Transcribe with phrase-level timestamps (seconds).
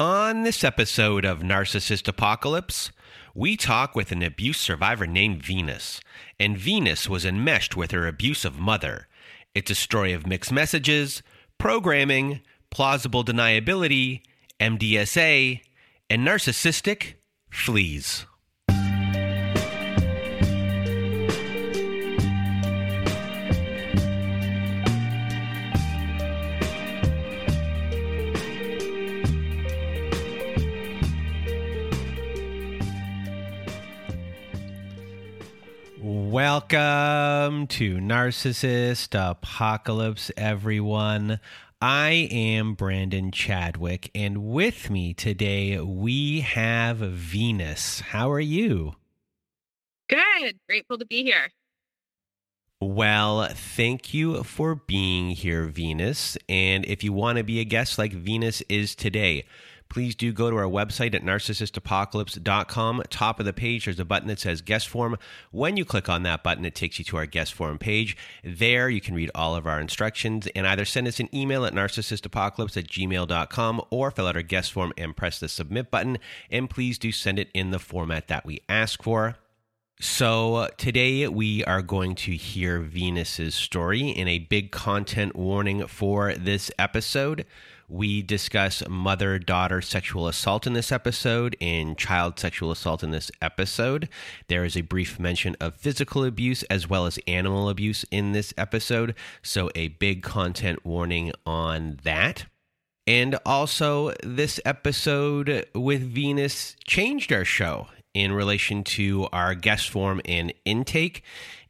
[0.00, 2.90] On this episode of Narcissist Apocalypse,
[3.34, 6.00] we talk with an abuse survivor named Venus,
[6.38, 9.08] and Venus was enmeshed with her abusive mother.
[9.54, 11.22] It's a story of mixed messages,
[11.58, 12.40] programming,
[12.70, 14.22] plausible deniability,
[14.58, 15.60] MDSA,
[16.08, 17.16] and narcissistic
[17.50, 18.24] fleas.
[36.30, 41.40] Welcome to Narcissist Apocalypse, everyone.
[41.82, 47.98] I am Brandon Chadwick, and with me today we have Venus.
[47.98, 48.94] How are you?
[50.08, 50.60] Good.
[50.68, 51.50] Grateful to be here.
[52.80, 56.38] Well, thank you for being here, Venus.
[56.48, 59.46] And if you want to be a guest like Venus is today,
[59.90, 63.02] please do go to our website at narcissistapocalypse.com.
[63.10, 65.18] Top of the page, there's a button that says guest form.
[65.50, 68.16] When you click on that button, it takes you to our guest form page.
[68.42, 71.74] There, you can read all of our instructions and either send us an email at
[71.74, 76.18] narcissistapocalypse at gmail.com or fill out our guest form and press the submit button.
[76.50, 79.36] And please do send it in the format that we ask for.
[80.02, 86.32] So, today we are going to hear Venus's story in a big content warning for
[86.32, 87.44] this episode.
[87.90, 93.32] We discuss mother daughter sexual assault in this episode and child sexual assault in this
[93.42, 94.08] episode.
[94.46, 98.54] There is a brief mention of physical abuse as well as animal abuse in this
[98.56, 99.16] episode.
[99.42, 102.46] So, a big content warning on that.
[103.08, 110.20] And also, this episode with Venus changed our show in relation to our guest form
[110.24, 111.24] and intake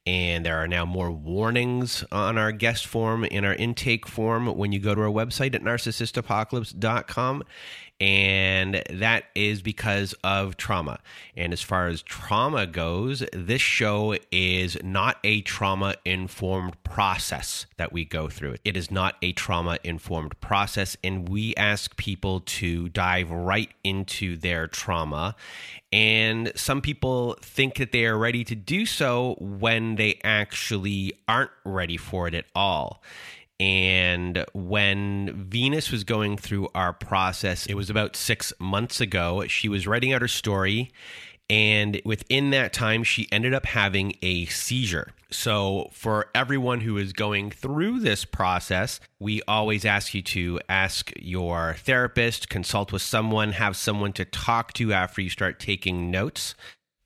[0.06, 4.72] and there are now more warnings on our guest form in our intake form when
[4.72, 7.42] you go to our website at narcissistapocalypse.com
[8.00, 11.00] and that is because of trauma.
[11.36, 17.92] And as far as trauma goes, this show is not a trauma informed process that
[17.92, 18.56] we go through.
[18.64, 24.36] It is not a trauma informed process, and we ask people to dive right into
[24.36, 25.36] their trauma.
[25.92, 31.50] And some people think that they are ready to do so when they actually aren't
[31.64, 33.02] ready for it at all.
[33.60, 39.46] And when Venus was going through our process, it was about six months ago.
[39.48, 40.90] She was writing out her story.
[41.50, 45.12] And within that time, she ended up having a seizure.
[45.32, 51.12] So, for everyone who is going through this process, we always ask you to ask
[51.16, 56.54] your therapist, consult with someone, have someone to talk to after you start taking notes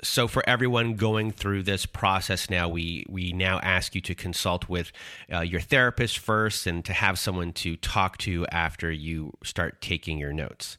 [0.04, 4.68] so for everyone going through this process now we we now ask you to consult
[4.68, 4.92] with
[5.32, 10.18] uh, your therapist first and to have someone to talk to after you start taking
[10.18, 10.78] your notes.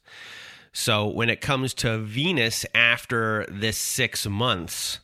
[0.71, 4.99] So when it comes to venus after this six months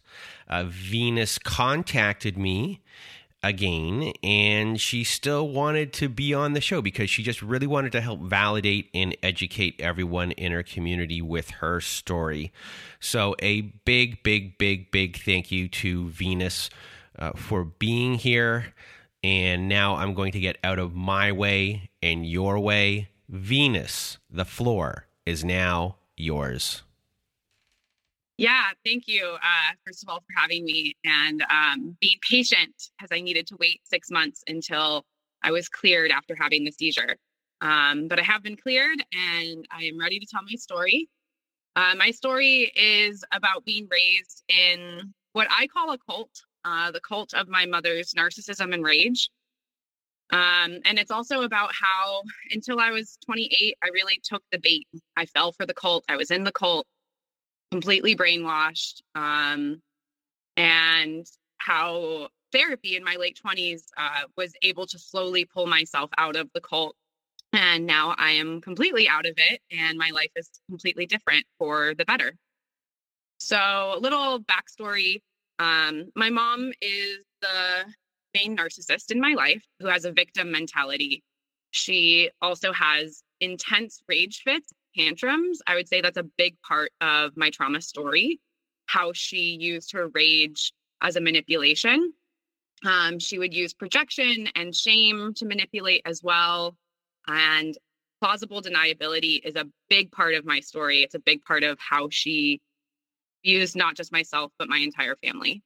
[0.47, 2.80] uh, venus contacted me
[3.43, 7.91] again and she still wanted to be on the show because she just really wanted
[7.91, 12.51] to help validate and educate everyone in her community with her story.
[12.99, 16.69] So a big big big big thank you to venus
[17.17, 18.73] uh, for being here.
[19.23, 23.09] And now i'm going to get out of my way and your way.
[23.29, 26.83] Venus the floor is now yours
[28.37, 33.09] yeah, thank you, uh, first of all, for having me and um, being patient because
[33.11, 35.05] I needed to wait six months until
[35.43, 37.17] I was cleared after having the seizure.
[37.61, 41.07] Um, but I have been cleared and I am ready to tell my story.
[41.75, 46.31] Uh, my story is about being raised in what I call a cult,
[46.65, 49.29] uh, the cult of my mother's narcissism and rage.
[50.33, 54.87] Um, and it's also about how until I was 28, I really took the bait.
[55.17, 56.05] I fell for the cult.
[56.09, 56.87] I was in the cult
[57.71, 59.81] completely brainwashed um,
[60.57, 61.25] and
[61.57, 66.49] how therapy in my late 20s uh, was able to slowly pull myself out of
[66.53, 66.95] the cult
[67.53, 71.93] and now i am completely out of it and my life is completely different for
[71.95, 72.33] the better.
[73.39, 75.21] So a little backstory
[75.61, 77.85] um, my mom is the
[78.33, 81.23] main narcissist in my life who has a victim mentality.
[81.69, 87.35] She also has intense rage fits tantrums, I would say that's a big part of
[87.35, 88.39] my trauma story,
[88.85, 92.13] how she used her rage as a manipulation.
[92.85, 96.75] Um, she would use projection and shame to manipulate as well.
[97.27, 97.77] And
[98.21, 101.03] plausible deniability is a big part of my story.
[101.03, 102.61] It's a big part of how she
[103.43, 105.63] used not just myself, but my entire family.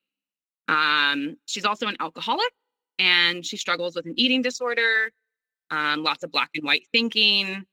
[0.67, 2.51] Um, she's also an alcoholic
[2.97, 5.11] and she struggles with an eating disorder,
[5.69, 7.65] um, lots of black and white thinking.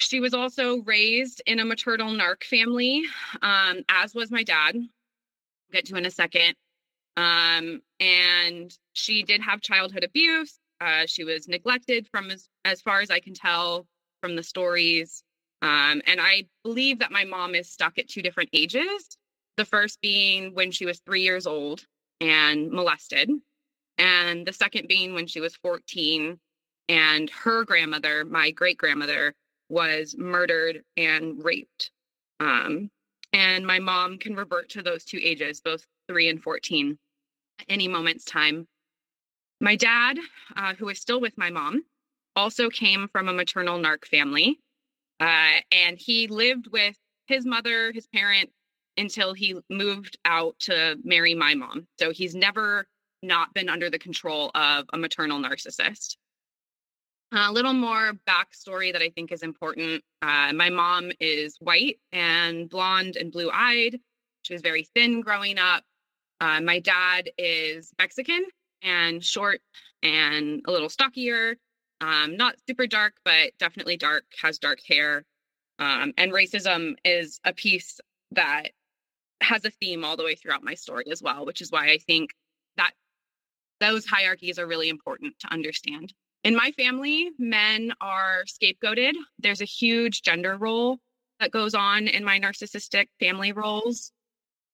[0.00, 3.04] She was also raised in a maternal narc family,
[3.42, 4.74] um, as was my dad.
[4.74, 4.82] I'll
[5.72, 6.54] get to in a second.
[7.16, 10.58] Um, and she did have childhood abuse.
[10.80, 13.86] Uh, she was neglected from as, as far as I can tell
[14.22, 15.22] from the stories.
[15.60, 19.18] Um, and I believe that my mom is stuck at two different ages.
[19.58, 21.84] The first being when she was three years old
[22.22, 23.30] and molested,
[23.98, 26.38] and the second being when she was 14
[26.88, 29.34] and her grandmother, my great grandmother,
[29.70, 31.90] was murdered and raped.
[32.40, 32.90] Um,
[33.32, 36.98] and my mom can revert to those two ages, both three and 14,
[37.60, 38.66] at any moment's time.
[39.60, 40.18] My dad,
[40.56, 41.84] uh, who is still with my mom,
[42.34, 44.58] also came from a maternal narc family.
[45.20, 46.96] Uh, and he lived with
[47.26, 48.50] his mother, his parent,
[48.96, 51.86] until he moved out to marry my mom.
[51.98, 52.86] So he's never
[53.22, 56.16] not been under the control of a maternal narcissist.
[57.32, 60.02] A little more backstory that I think is important.
[60.20, 64.00] Uh, my mom is white and blonde and blue eyed.
[64.42, 65.84] She was very thin growing up.
[66.40, 68.44] Uh, my dad is Mexican
[68.82, 69.60] and short
[70.02, 71.56] and a little stockier.
[72.00, 75.24] Um, not super dark, but definitely dark, has dark hair.
[75.78, 78.00] Um, and racism is a piece
[78.32, 78.70] that
[79.40, 81.98] has a theme all the way throughout my story as well, which is why I
[81.98, 82.30] think
[82.76, 82.92] that
[83.78, 86.12] those hierarchies are really important to understand.
[86.42, 89.12] In my family, men are scapegoated.
[89.38, 90.98] There's a huge gender role
[91.38, 94.12] that goes on in my narcissistic family roles.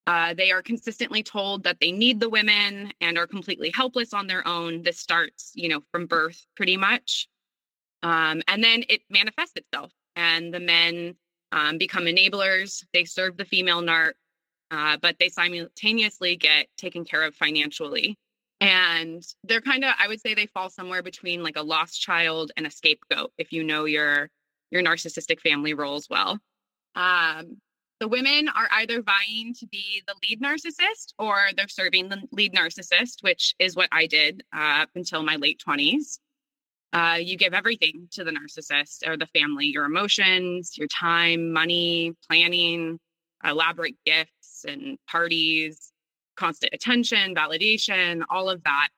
[0.07, 4.29] Uh, they are consistently told that they need the women and are completely helpless on
[4.29, 4.83] their own.
[4.83, 7.29] This starts, you know, from birth pretty much.
[8.05, 11.17] Um, and then it manifests itself, and the men
[11.51, 12.85] um, become enablers.
[12.93, 14.13] They serve the female narc,
[14.71, 18.17] uh, but they simultaneously get taken care of financially.
[18.61, 22.53] And they're kind of, I would say they fall somewhere between like a lost child
[22.57, 24.31] and a scapegoat, if you know your
[24.71, 26.39] your narcissistic family roles well.
[26.95, 27.59] Um,
[28.01, 32.53] the women are either vying to be the lead narcissist or they're serving the lead
[32.53, 36.19] narcissist, which is what I did uh, up until my late 20s.
[36.93, 42.15] Uh, you give everything to the narcissist or the family your emotions, your time, money,
[42.29, 42.99] planning,
[43.45, 45.93] elaborate gifts and parties,
[46.37, 48.89] constant attention, validation, all of that.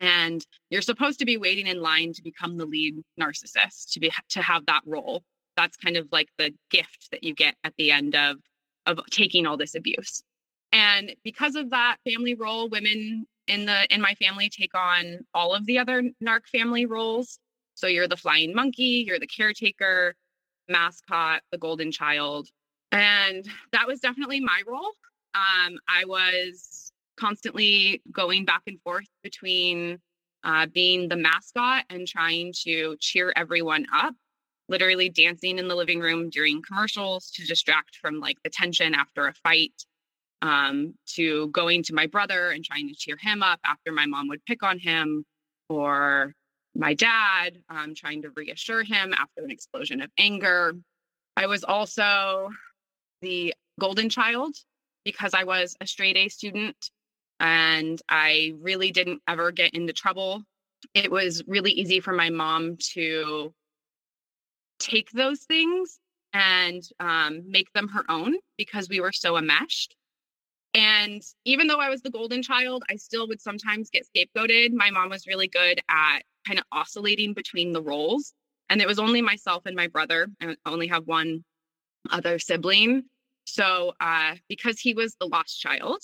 [0.00, 4.10] And you're supposed to be waiting in line to become the lead narcissist, to be
[4.30, 5.22] to have that role.
[5.56, 8.38] That's kind of like the gift that you get at the end of
[8.86, 10.22] of taking all this abuse.
[10.72, 15.54] And because of that family role, women in the in my family take on all
[15.54, 17.38] of the other narc family roles.
[17.74, 20.14] So you're the flying monkey, you're the caretaker,
[20.68, 22.48] mascot, the golden child.
[22.90, 24.92] And that was definitely my role.
[25.34, 29.98] Um, I was constantly going back and forth between
[30.44, 34.14] uh, being the mascot and trying to cheer everyone up,
[34.68, 39.26] literally dancing in the living room during commercials to distract from like the tension after
[39.26, 39.72] a fight,
[40.42, 44.28] um, to going to my brother and trying to cheer him up after my mom
[44.28, 45.24] would pick on him,
[45.68, 46.34] or
[46.74, 50.74] my dad, um, trying to reassure him after an explosion of anger.
[51.36, 52.50] I was also
[53.20, 54.56] the golden child
[55.04, 56.90] because I was a straight A student
[57.40, 60.42] and I really didn't ever get into trouble.
[60.94, 63.52] It was really easy for my mom to
[64.78, 65.98] take those things
[66.32, 69.96] and um, make them her own because we were so enmeshed.
[70.74, 74.72] And even though I was the golden child, I still would sometimes get scapegoated.
[74.72, 78.32] My mom was really good at kind of oscillating between the roles.
[78.70, 80.28] And it was only myself and my brother.
[80.40, 81.44] I only have one
[82.10, 83.04] other sibling.
[83.44, 86.00] So, uh, because he was the lost child,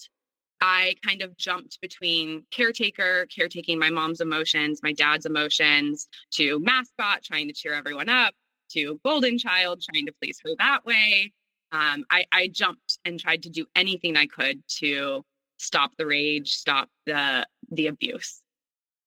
[0.60, 7.22] I kind of jumped between caretaker, caretaking my mom's emotions, my dad's emotions, to mascot,
[7.22, 8.34] trying to cheer everyone up,
[8.70, 11.32] to golden child, trying to please her that way.
[11.70, 15.24] Um, I, I jumped and tried to do anything I could to
[15.58, 18.40] stop the rage, stop the the abuse.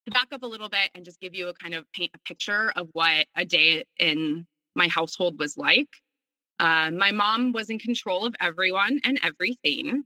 [0.06, 2.20] To back up a little bit and just give you a kind of paint a
[2.20, 5.90] picture of what a day in my household was like.
[6.62, 10.04] Uh, my mom was in control of everyone and everything.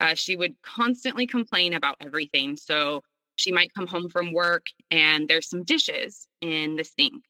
[0.00, 2.56] Uh, she would constantly complain about everything.
[2.56, 3.02] So
[3.36, 7.22] she might come home from work and there's some dishes in the sink.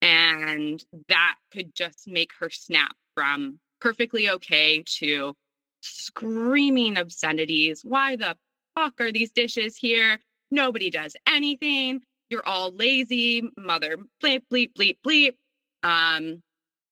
[0.00, 5.34] And that could just make her snap from perfectly okay to
[5.80, 7.80] screaming obscenities.
[7.82, 8.36] Why the
[8.76, 10.20] fuck are these dishes here?
[10.52, 12.00] Nobody does anything.
[12.30, 15.32] You're all lazy, mother bleep, bleep, bleep, bleep.
[15.82, 16.42] Um,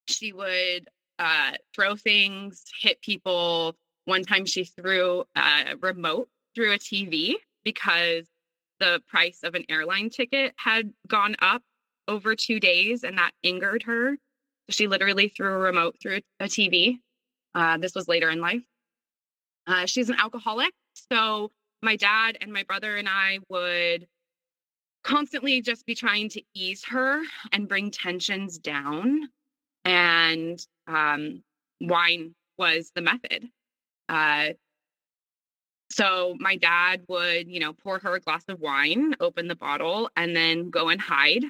[0.09, 0.89] she would
[1.19, 3.77] uh, throw things, hit people.
[4.05, 8.27] One time she threw a remote through a TV because
[8.81, 11.63] the price of an airline ticket had gone up
[12.09, 14.17] over two days and that angered her.
[14.71, 16.99] She literally threw a remote through a TV.
[17.55, 18.63] Uh, this was later in life.
[19.67, 20.73] Uh, she's an alcoholic.
[21.13, 21.51] So
[21.83, 24.07] my dad and my brother and I would
[25.05, 29.29] constantly just be trying to ease her and bring tensions down.
[29.85, 31.43] And um,
[31.81, 33.49] wine was the method.
[34.09, 34.49] Uh,
[35.91, 40.09] so my dad would, you know, pour her a glass of wine, open the bottle,
[40.17, 41.45] and then go and hide.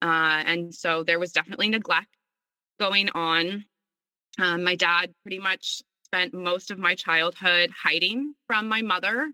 [0.00, 2.08] Uh, and so there was definitely neglect
[2.78, 3.64] going on.
[4.38, 9.30] Um, my dad pretty much spent most of my childhood hiding from my mother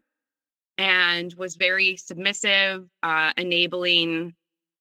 [0.79, 4.35] and was very submissive, uh, enabling.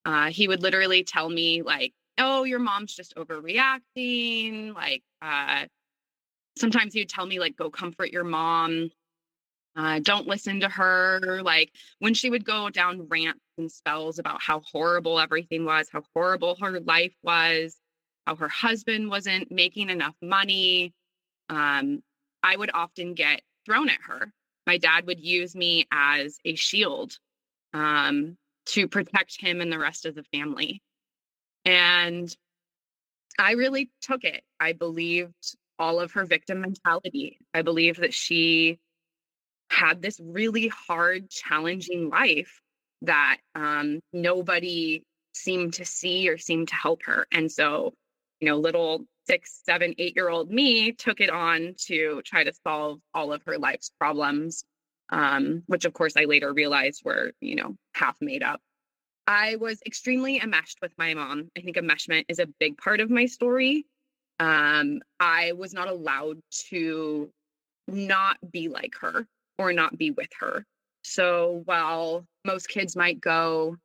[0.06, 4.74] Uh, he would literally tell me, like, oh, your mom's just overreacting.
[4.76, 5.66] Like, uh,
[6.58, 8.90] sometimes he would tell me, like, go comfort your mom.
[9.76, 11.42] Uh, don't listen to her.
[11.44, 16.04] Like, when she would go down rants and spells about how horrible everything was, how
[16.14, 17.78] horrible her life was,
[18.28, 20.94] how her husband wasn't making enough money,
[21.50, 22.04] um,
[22.44, 24.32] I would often get thrown at her
[24.70, 27.18] my dad would use me as a shield
[27.74, 30.84] um, to protect him and the rest of the family.
[31.70, 32.36] And
[33.38, 34.42] I really took it.
[34.60, 37.38] I believed all of her victim mentality.
[37.54, 38.80] I believed that she
[39.70, 42.60] had this really hard, challenging life
[43.04, 45.04] that um, nobody
[45.36, 47.28] seemed to see or seemed to help her.
[47.32, 47.94] And so,
[48.40, 52.54] you know, little six, seven, eight year old me took it on to try to
[52.64, 54.64] solve all of her life's problems,
[55.12, 58.60] um, which of course I later realized were, you know, half made up.
[59.30, 61.52] I was extremely enmeshed with my mom.
[61.56, 63.86] I think enmeshment is a big part of my story.
[64.40, 67.30] Um, I was not allowed to
[67.88, 69.28] not be like her
[69.60, 70.66] or not be with her.
[71.04, 73.78] So while most kids might go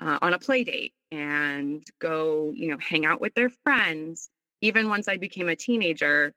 [0.00, 4.30] uh, on a play date and go, you know, hang out with their friends,
[4.62, 6.32] even once I became a teenager,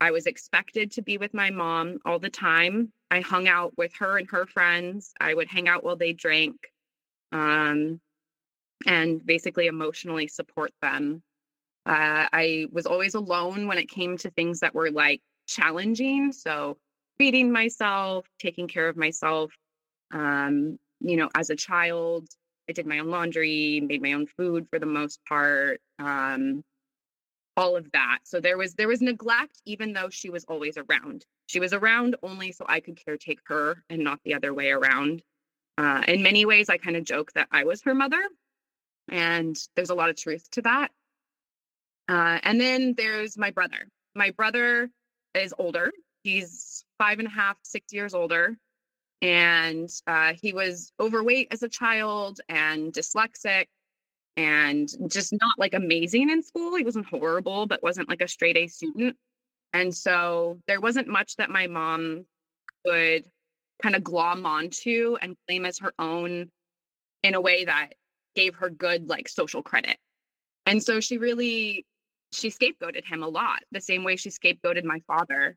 [0.00, 2.90] I was expected to be with my mom all the time.
[3.10, 5.12] I hung out with her and her friends.
[5.20, 6.56] I would hang out while they drank
[7.32, 8.00] um,
[8.86, 11.22] and basically emotionally support them.
[11.86, 16.32] Uh, I was always alone when it came to things that were like challenging.
[16.32, 16.76] So,
[17.18, 19.52] feeding myself, taking care of myself.
[20.12, 22.28] Um, you know, as a child,
[22.68, 25.80] I did my own laundry, made my own food for the most part.
[25.98, 26.62] Um,
[27.58, 28.20] all of that.
[28.22, 31.26] So there was there was neglect even though she was always around.
[31.48, 35.22] She was around only so I could caretake her and not the other way around.
[35.78, 38.20] Uh, in many ways, I kind of joke that I was her mother,
[39.08, 40.90] and there's a lot of truth to that.
[42.08, 43.88] Uh, and then there's my brother.
[44.16, 44.90] My brother
[45.34, 45.92] is older.
[46.24, 48.56] He's five and a half, six years older.
[49.22, 53.66] And uh, he was overweight as a child and dyslexic
[54.36, 56.76] and just not like amazing in school.
[56.76, 59.16] He wasn't horrible, but wasn't like a straight A student.
[59.72, 62.24] And so there wasn't much that my mom
[62.86, 63.24] could
[63.82, 66.50] kind of glom onto and claim as her own
[67.22, 67.90] in a way that
[68.34, 69.96] gave her good like social credit.
[70.66, 71.86] And so she really
[72.32, 75.56] she scapegoated him a lot, the same way she scapegoated my father.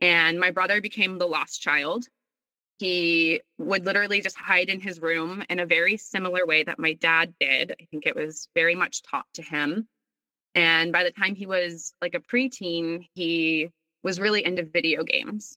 [0.00, 2.06] And my brother became the lost child
[2.82, 6.94] he would literally just hide in his room in a very similar way that my
[6.94, 7.76] dad did.
[7.80, 9.86] I think it was very much taught to him.
[10.56, 13.70] And by the time he was like a preteen, he
[14.02, 15.56] was really into video games.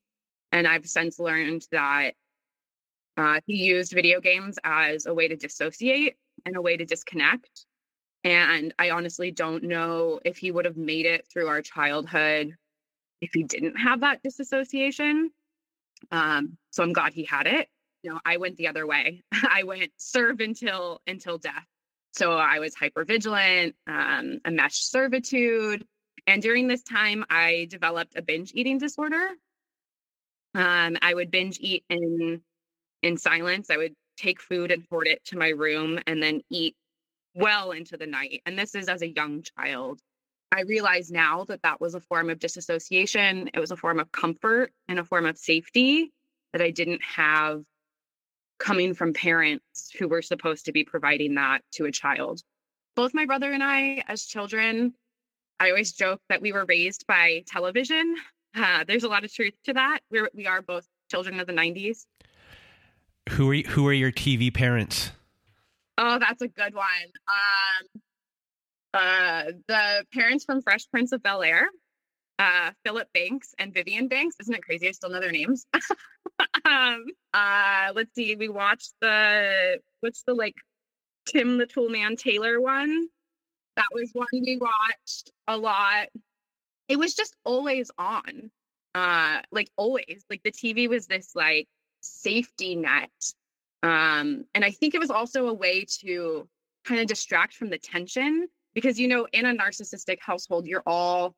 [0.55, 2.11] And I've since learned that
[3.17, 7.65] uh, he used video games as a way to dissociate and a way to disconnect.
[8.23, 12.55] And I honestly don't know if he would have made it through our childhood
[13.19, 15.29] if he didn't have that disassociation.
[16.09, 17.67] Um, so I'm glad he had it.
[18.03, 19.23] You know, I went the other way.
[19.33, 21.65] I went serve until until death.
[22.13, 25.85] So I was hyper vigilant, um, enmeshed servitude,
[26.27, 29.31] and during this time, I developed a binge eating disorder.
[30.55, 32.41] Um, I would binge eat in
[33.03, 33.69] in silence.
[33.69, 36.75] I would take food and hoard it to my room, and then eat
[37.35, 38.41] well into the night.
[38.45, 39.99] And this is as a young child.
[40.51, 43.49] I realize now that that was a form of disassociation.
[43.53, 46.13] It was a form of comfort and a form of safety
[46.53, 47.63] that I didn't have
[48.57, 52.41] coming from parents who were supposed to be providing that to a child.
[52.95, 54.93] both my brother and I, as children,
[55.59, 58.15] I always joke that we were raised by television.
[58.55, 59.99] Uh, there's a lot of truth to that.
[60.09, 62.05] We're, we are both children of the 90s.
[63.31, 65.11] Who are who are your TV parents?
[65.97, 66.85] Oh, that's a good one.
[67.27, 68.01] Um,
[68.93, 71.67] uh, the parents from Fresh Prince of Bel Air,
[72.37, 74.35] uh, Philip Banks and Vivian Banks.
[74.41, 74.87] Isn't it crazy?
[74.87, 75.65] I still know their names.
[76.65, 78.35] um, uh, let's see.
[78.35, 80.55] We watched the what's the like
[81.25, 83.07] Tim the Toolman Taylor one.
[83.75, 86.07] That was one we watched a lot.
[86.87, 88.51] It was just always on.
[88.93, 90.25] Uh, like always.
[90.29, 91.67] Like the TV was this like
[92.01, 93.11] safety net.
[93.83, 96.47] Um, and I think it was also a way to
[96.85, 101.35] kind of distract from the tension because you know, in a narcissistic household, you're all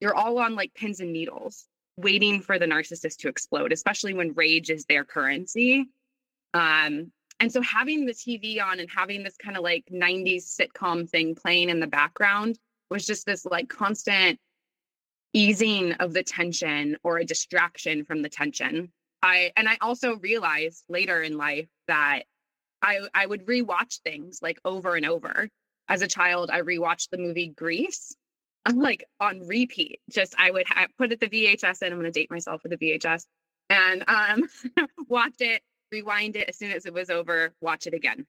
[0.00, 4.32] you're all on like pins and needles waiting for the narcissist to explode, especially when
[4.32, 5.86] rage is their currency.
[6.54, 11.08] Um, and so having the TV on and having this kind of like 90s sitcom
[11.08, 12.58] thing playing in the background
[12.90, 14.38] was just this like constant
[15.32, 18.92] easing of the tension or a distraction from the tension.
[19.22, 22.22] I and I also realized later in life that
[22.82, 25.48] I I would rewatch things like over and over.
[25.88, 28.14] As a child, I rewatched the movie Grease.
[28.70, 30.00] Like on repeat.
[30.10, 31.92] Just I would ha- put it the VHS in.
[31.92, 33.24] I'm going to date myself with the VHS
[33.70, 34.48] and um,
[35.08, 38.26] watch it rewind it as soon as it was over, watch it again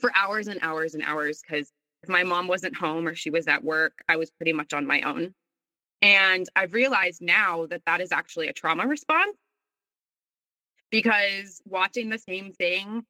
[0.00, 1.40] for hours and hours and hours.
[1.40, 1.70] Because
[2.02, 4.86] if my mom wasn't home or she was at work, I was pretty much on
[4.86, 5.34] my own.
[6.00, 9.36] And I've realized now that that is actually a trauma response
[10.90, 13.02] because watching the same thing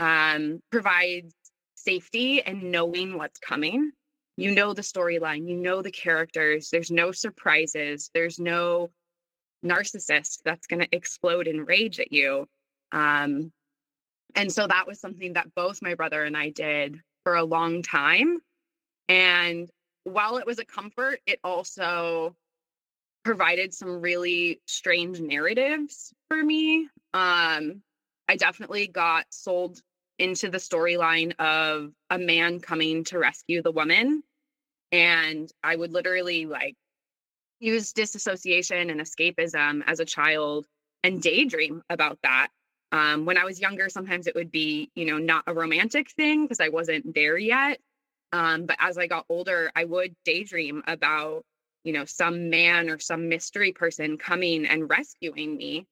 [0.00, 1.34] um, provides
[1.74, 3.92] safety and knowing what's coming.
[4.36, 8.90] You know the storyline, you know the characters, there's no surprises, there's no
[9.64, 12.46] narcissist that's going to explode in rage at you.
[12.90, 13.52] Um,
[14.34, 17.82] and so that was something that both my brother and I did for a long
[17.82, 18.38] time.
[19.08, 19.70] And
[20.04, 22.36] while it was a comfort, it also
[23.24, 26.88] provided some really strange narratives for me.
[27.14, 27.82] Um,
[28.28, 29.80] I definitely got sold
[30.18, 34.22] into the storyline of a man coming to rescue the woman.
[34.92, 36.76] And I would literally like
[37.58, 40.66] use disassociation and escapism as a child
[41.02, 42.48] and daydream about that
[42.94, 46.44] um, when I was younger, sometimes it would be, you know, not a romantic thing
[46.44, 47.80] because I wasn't there yet.
[48.34, 51.44] Um, but as I got older, I would daydream about,
[51.84, 55.86] you know, some man or some mystery person coming and rescuing me.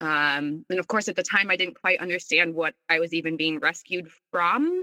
[0.00, 3.36] Um, and of course, at the time, I didn't quite understand what I was even
[3.36, 4.82] being rescued from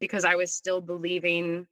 [0.00, 1.66] because I was still believing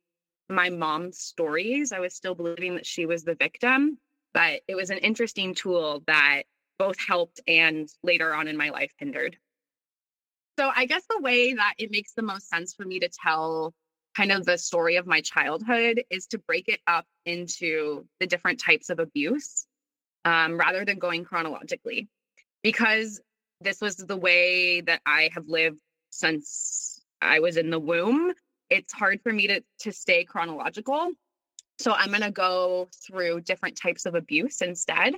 [0.51, 1.90] my mom's stories.
[1.90, 3.97] I was still believing that she was the victim.
[4.35, 6.42] But it was an interesting tool that
[6.79, 9.38] both helped and later on in my life hindered.
[10.59, 13.73] So I guess the way that it makes the most sense for me to tell
[14.16, 18.61] kind of the story of my childhood is to break it up into the different
[18.61, 19.66] types of abuse
[20.24, 22.09] um, rather than going chronologically.
[22.62, 23.20] Because
[23.61, 28.33] this was the way that I have lived since I was in the womb,
[28.70, 31.11] it's hard for me to, to stay chronological.
[31.79, 35.14] So I'm going to go through different types of abuse instead.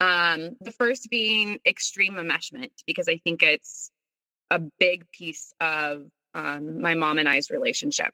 [0.00, 3.90] Um, the first being extreme enmeshment, because I think it's
[4.50, 6.06] a big piece of
[6.36, 8.12] um, my mom and I's relationship.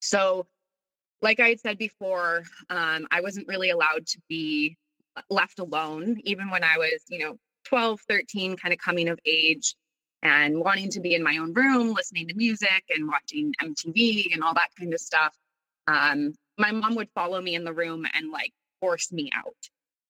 [0.00, 0.46] So,
[1.20, 4.76] like I had said before, um, I wasn't really allowed to be
[5.28, 9.74] left alone, even when I was, you know, 12, 13, kind of coming of age
[10.22, 14.42] and wanting to be in my own room, listening to music and watching MTV and
[14.42, 15.34] all that kind of stuff.
[15.86, 19.54] Um, my mom would follow me in the room and like force me out.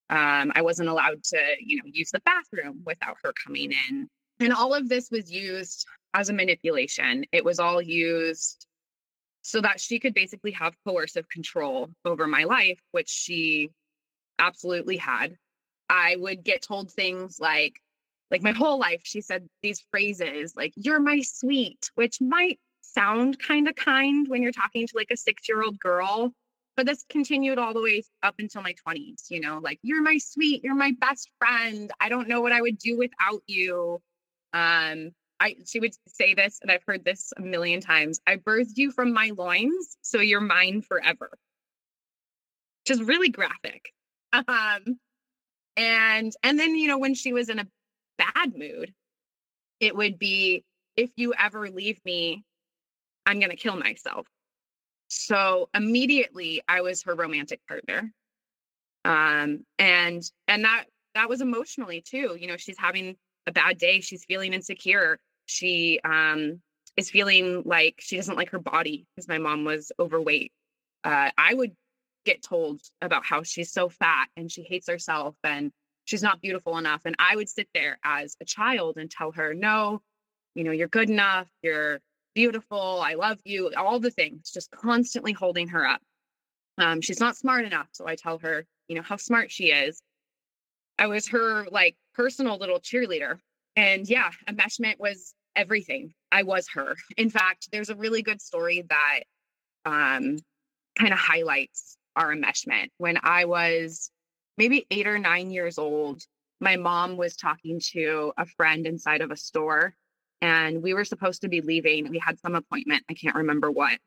[0.09, 4.07] Um, I wasn't allowed to, you know, use the bathroom without her coming in.
[4.39, 7.25] And all of this was used as a manipulation.
[7.31, 8.67] It was all used
[9.41, 13.71] so that she could basically have coercive control over my life, which she
[14.39, 15.35] absolutely had.
[15.89, 17.73] I would get told things like,
[18.29, 23.39] like my whole life, she said these phrases like, you're my sweet, which might sound
[23.39, 26.33] kind of kind when you're talking to like a six year old girl
[26.75, 30.17] but this continued all the way up until my 20s you know like you're my
[30.17, 34.01] sweet you're my best friend i don't know what i would do without you
[34.53, 38.75] um i she would say this and i've heard this a million times i birthed
[38.75, 41.29] you from my loins so you're mine forever
[42.83, 43.93] which is really graphic
[44.33, 44.99] um
[45.75, 47.67] and and then you know when she was in a
[48.17, 48.93] bad mood
[49.79, 50.63] it would be
[50.95, 52.43] if you ever leave me
[53.25, 54.27] i'm to kill myself
[55.13, 58.13] so immediately I was her romantic partner.
[59.03, 62.37] Um, and and that that was emotionally too.
[62.39, 65.19] You know, she's having a bad day, she's feeling insecure.
[65.45, 66.61] She um
[66.97, 70.51] is feeling like she doesn't like her body because my mom was overweight.
[71.03, 71.71] Uh, I would
[72.25, 75.71] get told about how she's so fat and she hates herself and
[76.05, 77.01] she's not beautiful enough.
[77.05, 80.01] And I would sit there as a child and tell her, no,
[80.53, 81.99] you know, you're good enough, you're
[82.35, 86.01] beautiful, I love you, all the things, just constantly holding her up.
[86.77, 87.87] Um, she's not smart enough.
[87.91, 90.01] So I tell her, you know, how smart she is.
[90.99, 93.39] I was her like personal little cheerleader.
[93.75, 96.13] And yeah, enmeshment was everything.
[96.31, 96.95] I was her.
[97.17, 99.21] In fact, there's a really good story that
[99.85, 100.37] um,
[100.97, 102.87] kind of highlights our enmeshment.
[102.97, 104.11] When I was
[104.57, 106.21] maybe eight or nine years old,
[106.59, 109.95] my mom was talking to a friend inside of a store,
[110.41, 112.09] and we were supposed to be leaving.
[112.09, 113.97] We had some appointment, I can't remember what.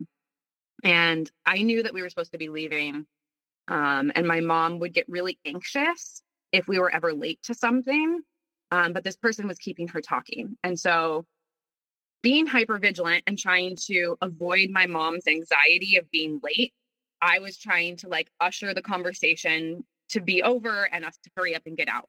[0.82, 3.06] And I knew that we were supposed to be leaving.
[3.68, 6.22] Um, and my mom would get really anxious
[6.52, 8.20] if we were ever late to something.
[8.74, 10.58] Um, but this person was keeping her talking.
[10.64, 11.24] And so
[12.24, 16.72] being hyper vigilant and trying to avoid my mom's anxiety of being late,
[17.22, 21.54] I was trying to like usher the conversation to be over and us to hurry
[21.54, 22.08] up and get out.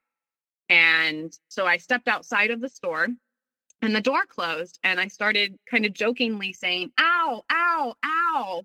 [0.67, 3.09] And so I stepped outside of the store
[3.83, 8.63] and the door closed and I started kind of jokingly saying, ow, ow, ow.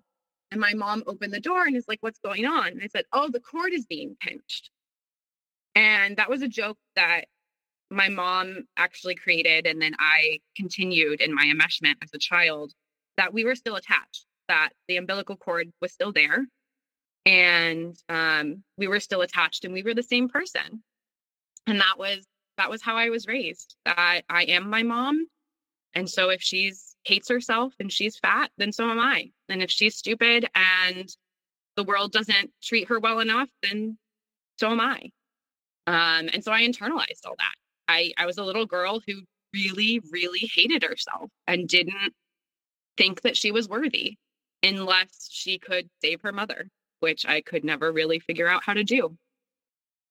[0.49, 2.69] And my mom opened the door and is like, what's going on?
[2.69, 4.71] And I said, oh, the cord is being pinched.
[5.75, 7.25] And that was a joke that
[7.91, 9.67] my mom actually created.
[9.67, 12.73] And then I continued in my enmeshment as a child
[13.17, 16.45] that we were still attached, that the umbilical cord was still there.
[17.25, 20.81] And um, we were still attached and we were the same person.
[21.67, 22.25] And that was
[22.57, 23.75] that was how I was raised.
[23.85, 25.27] That I am my mom.
[25.93, 29.31] And so if she's hates herself and she's fat, then so am I.
[29.49, 31.09] And if she's stupid and
[31.75, 33.97] the world doesn't treat her well enough, then
[34.57, 35.11] so am I.
[35.87, 37.55] Um, and so I internalized all that.
[37.91, 39.21] I, I was a little girl who
[39.53, 42.13] really, really hated herself and didn't
[42.97, 44.15] think that she was worthy
[44.63, 46.67] unless she could save her mother,
[46.99, 49.15] which I could never really figure out how to do.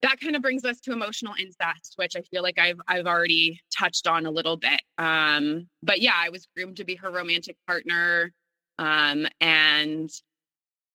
[0.03, 3.61] That kind of brings us to emotional incest, which I feel like I've I've already
[3.77, 4.81] touched on a little bit.
[4.97, 8.33] Um, but yeah, I was groomed to be her romantic partner,
[8.79, 10.09] um, and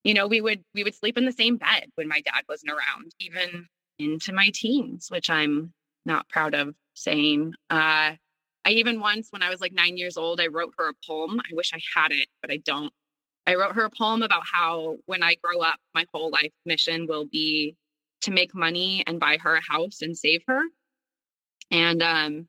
[0.04, 2.71] you know we would we would sleep in the same bed when my dad wasn't
[2.71, 3.67] around, even
[4.00, 5.71] into my teens, which I'm
[6.06, 7.54] not proud of saying.
[7.70, 8.13] Uh,
[8.65, 11.39] I even once, when I was like nine years old, I wrote her a poem.
[11.39, 12.91] I wish I had it, but I don't.
[13.48, 17.06] I wrote her a poem about how when I grow up, my whole life mission
[17.08, 17.76] will be
[18.22, 20.62] to make money and buy her a house and save her.
[21.70, 22.48] And um,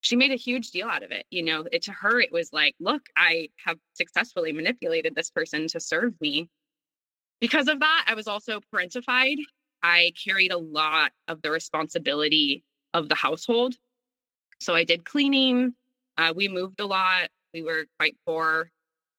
[0.00, 1.24] she made a huge deal out of it.
[1.30, 5.68] You know, it, to her, it was like, look, I have successfully manipulated this person
[5.68, 6.48] to serve me.
[7.40, 9.36] Because of that, I was also parentified.
[9.84, 13.74] I carried a lot of the responsibility of the household.
[14.60, 15.74] So I did cleaning.
[16.16, 17.28] Uh, we moved a lot.
[17.52, 18.70] We were quite poor,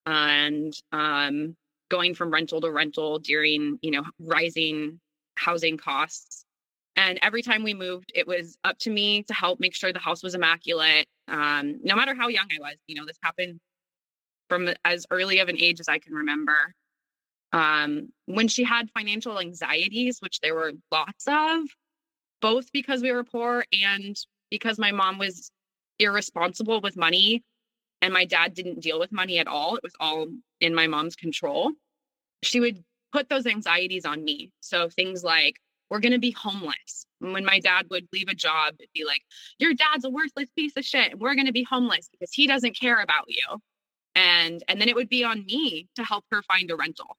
[0.06, 1.56] and um,
[1.90, 5.00] going from rental to rental during you know rising
[5.36, 6.46] housing costs.
[6.98, 10.00] And every time we moved, it was up to me to help make sure the
[10.00, 11.08] house was immaculate.
[11.28, 13.60] Um, no matter how young I was, you know, this happened
[14.50, 16.74] from as early of an age as I can remember.
[17.52, 21.62] Um, when she had financial anxieties, which there were lots of,
[22.46, 24.16] both because we were poor and
[24.52, 25.50] because my mom was
[25.98, 27.44] irresponsible with money
[28.04, 29.76] and my dad didn't deal with money at all.
[29.76, 30.28] It was all
[30.62, 31.72] in my mom's control.
[32.44, 34.52] She would put those anxieties on me.
[34.60, 35.56] So things like,
[35.90, 37.08] we're going to be homeless.
[37.18, 39.24] when my dad would leave a job, it'd be like,
[39.58, 41.14] your dad's a worthless piece of shit.
[41.14, 43.58] And we're going to be homeless because he doesn't care about you.
[44.14, 47.18] And, and then it would be on me to help her find a rental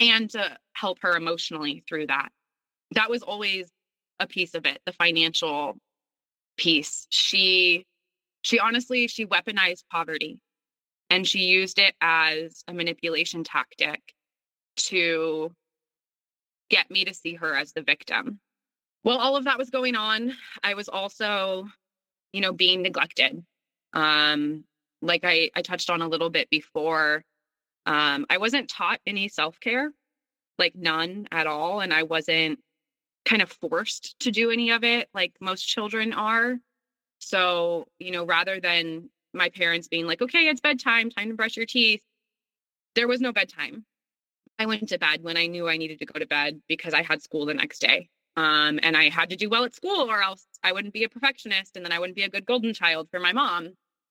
[0.00, 2.30] and to help her emotionally through that.
[2.92, 3.70] That was always
[4.20, 5.76] a piece of it, the financial
[6.56, 7.06] piece.
[7.10, 7.86] She
[8.42, 10.38] she honestly she weaponized poverty
[11.10, 14.00] and she used it as a manipulation tactic
[14.76, 15.50] to
[16.70, 18.38] get me to see her as the victim.
[19.02, 21.66] While all of that was going on, I was also,
[22.32, 23.42] you know, being neglected.
[23.92, 24.64] Um,
[25.02, 27.24] like I, I touched on a little bit before,
[27.86, 29.90] um, I wasn't taught any self care,
[30.58, 31.80] like none at all.
[31.80, 32.60] And I wasn't
[33.24, 36.56] kind of forced to do any of it like most children are.
[37.18, 41.56] So, you know, rather than my parents being like, okay, it's bedtime, time to brush
[41.56, 42.02] your teeth,
[42.94, 43.84] there was no bedtime.
[44.58, 47.02] I went to bed when I knew I needed to go to bed because I
[47.02, 48.08] had school the next day.
[48.36, 51.08] Um, and I had to do well at school or else I wouldn't be a
[51.08, 53.70] perfectionist and then I wouldn't be a good golden child for my mom.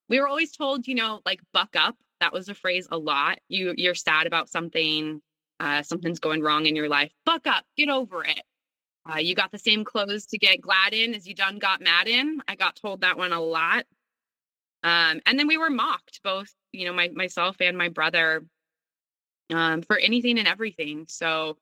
[0.10, 1.95] We were always told, you know, like buck up.
[2.19, 3.39] That was a phrase a lot.
[3.48, 5.22] You you're sad about something,
[5.60, 7.12] uh, something's going wrong in your life.
[7.26, 8.41] Buck up, get over it.
[9.10, 12.08] Uh, you got the same clothes to get glad in as you done got mad
[12.08, 12.41] in.
[12.48, 13.86] I got told that one a lot.
[14.84, 18.43] Um, and then we were mocked, both, you know, my myself and my brother,
[19.54, 21.06] um, for anything and everything.
[21.10, 21.58] So,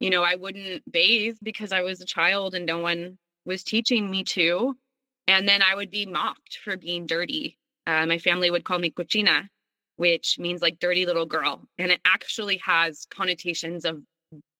[0.00, 4.10] you know, I wouldn't bathe because I was a child and no one was teaching
[4.10, 4.76] me to.
[5.28, 7.58] And then I would be mocked for being dirty.
[7.86, 9.48] Uh, my family would call me cochina,
[9.96, 11.62] which means like dirty little girl.
[11.78, 14.02] And it actually has connotations of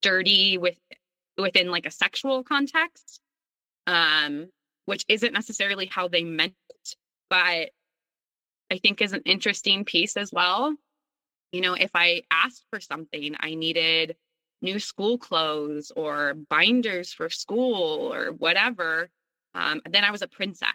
[0.02, 0.76] dirty with
[1.38, 3.20] within like a sexual context.
[3.86, 4.48] Um,
[4.86, 6.96] which isn't necessarily how they meant it,
[7.28, 7.70] but
[8.70, 10.74] I think is an interesting piece as well.
[11.52, 14.16] You know, if I asked for something, I needed
[14.62, 19.10] new school clothes or binders for school or whatever,
[19.54, 20.70] um, then I was a princess.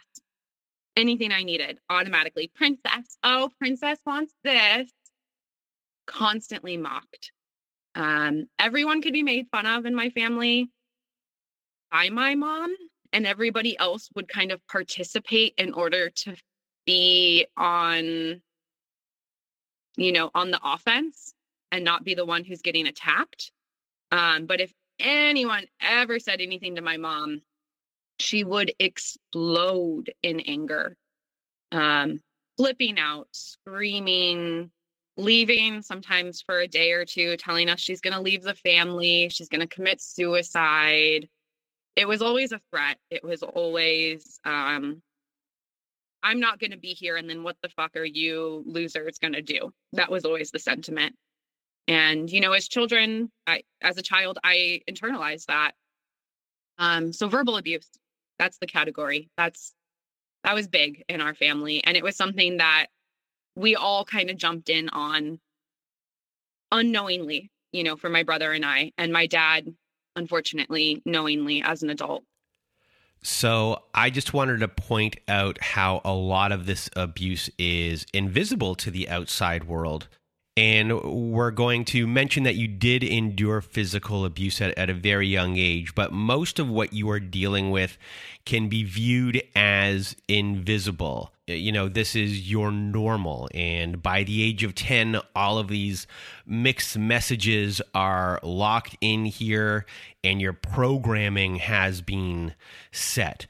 [0.95, 3.17] Anything I needed, automatically, princess.
[3.23, 4.91] Oh, princess wants this.
[6.05, 7.31] Constantly mocked.
[7.95, 10.69] Um, everyone could be made fun of in my family
[11.91, 12.73] by my mom,
[13.11, 16.35] and everybody else would kind of participate in order to
[16.85, 18.41] be on,
[19.97, 21.33] you know, on the offense
[21.71, 23.51] and not be the one who's getting attacked.
[24.11, 27.41] Um, but if anyone ever said anything to my mom,
[28.19, 30.95] she would explode in anger,
[31.71, 32.21] um,
[32.57, 34.71] flipping out, screaming,
[35.17, 39.29] leaving sometimes for a day or two, telling us she's going to leave the family,
[39.29, 41.27] she's going to commit suicide.
[41.95, 42.97] It was always a threat.
[43.09, 45.01] It was always, um,
[46.23, 47.17] I'm not going to be here.
[47.17, 49.71] And then what the fuck are you losers going to do?
[49.93, 51.15] That was always the sentiment.
[51.87, 55.73] And, you know, as children, I, as a child, I internalized that.
[56.77, 57.89] Um, so verbal abuse,
[58.39, 59.29] that's the category.
[59.35, 59.73] That's,
[60.43, 61.83] that was big in our family.
[61.83, 62.87] And it was something that
[63.61, 65.39] we all kind of jumped in on
[66.71, 69.73] unknowingly, you know, for my brother and I, and my dad,
[70.15, 72.23] unfortunately, knowingly as an adult.
[73.23, 78.73] So I just wanted to point out how a lot of this abuse is invisible
[78.75, 80.07] to the outside world.
[80.57, 85.27] And we're going to mention that you did endure physical abuse at, at, a very
[85.27, 87.97] young age, but most of what you are dealing with
[88.45, 91.31] can be viewed as invisible.
[91.57, 93.49] You know, this is your normal.
[93.53, 96.07] And by the age of 10, all of these
[96.45, 99.85] mixed messages are locked in here,
[100.23, 102.53] and your programming has been
[102.91, 103.47] set.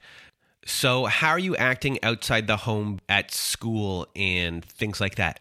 [0.65, 5.39] So, how are you acting outside the home at school and things like that?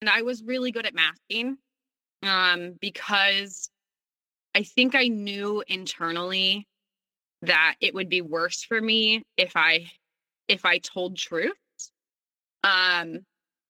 [0.00, 1.58] and I was really good at masking
[2.22, 3.70] um, because
[4.54, 6.66] I think I knew internally
[7.42, 9.90] that it would be worse for me if I
[10.50, 11.52] if I told truth.
[12.62, 13.20] Um,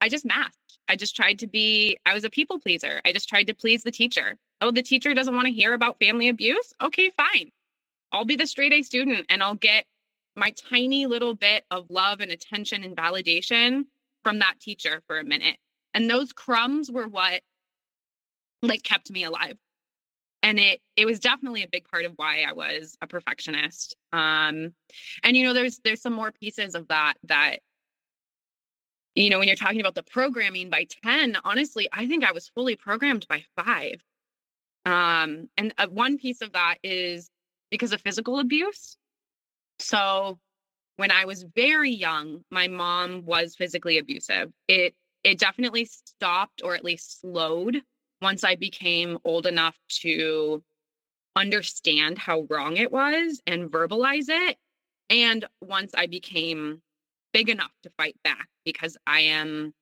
[0.01, 0.57] I just masked.
[0.88, 1.99] I just tried to be.
[2.07, 3.01] I was a people pleaser.
[3.05, 4.37] I just tried to please the teacher.
[4.61, 6.73] Oh, the teacher doesn't want to hear about family abuse.
[6.83, 7.51] Okay, fine.
[8.12, 9.85] I'll be the straight A student, and I'll get
[10.37, 13.85] my tiny little bit of love and attention and validation
[14.25, 15.57] from that teacher for a minute
[15.95, 17.43] and those crumbs were what
[18.62, 19.57] like kept me alive
[20.42, 23.96] and it it was definitely a big part of why I was a perfectionist.
[24.12, 24.72] Um,
[25.22, 27.61] and you know, there's there's some more pieces of that that
[29.14, 32.48] you know when you're talking about the programming by 10 honestly i think i was
[32.48, 34.00] fully programmed by five
[34.87, 37.29] um, and uh, one piece of that is
[37.70, 38.96] because of physical abuse
[39.79, 40.38] so
[40.96, 46.74] when i was very young my mom was physically abusive it it definitely stopped or
[46.74, 47.83] at least slowed
[48.23, 50.63] once I became old enough to
[51.37, 54.59] understand how wrong it was and verbalize it.
[55.09, 56.83] And once I became
[57.33, 59.73] big enough to fight back because I am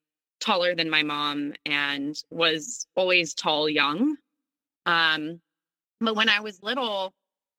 [0.41, 4.17] taller than my mom and was always tall young.
[4.87, 5.41] Um,
[6.01, 7.13] but when I was little,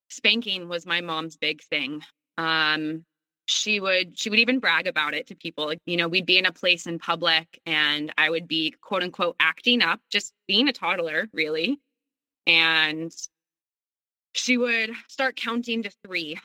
[0.10, 2.02] spanking was my mom's big thing.
[2.38, 3.06] Um,
[3.50, 6.38] she would she would even brag about it to people like you know we'd be
[6.38, 10.68] in a place in public and i would be quote unquote acting up just being
[10.68, 11.80] a toddler really.
[12.48, 13.12] And
[14.34, 16.40] she would start counting to 3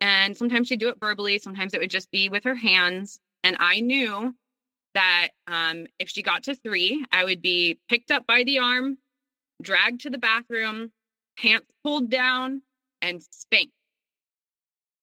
[0.00, 3.18] and sometimes she'd do it verbally sometimes it would just be with her hands.
[3.42, 4.34] And i knew
[4.94, 8.98] that um, if she got to 3 i would be picked up by the arm
[9.62, 10.92] dragged to the bathroom
[11.38, 12.62] pants pulled down
[13.02, 13.72] and spanked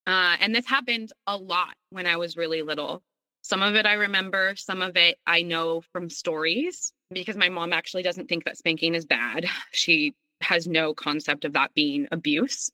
[0.07, 3.03] uh, and this happened a lot when I was really little.
[3.41, 7.73] Some of it I remember, some of it I know from stories because my mom
[7.73, 9.45] actually doesn't think that spanking is bad.
[9.73, 12.71] She has no concept of that being abuse.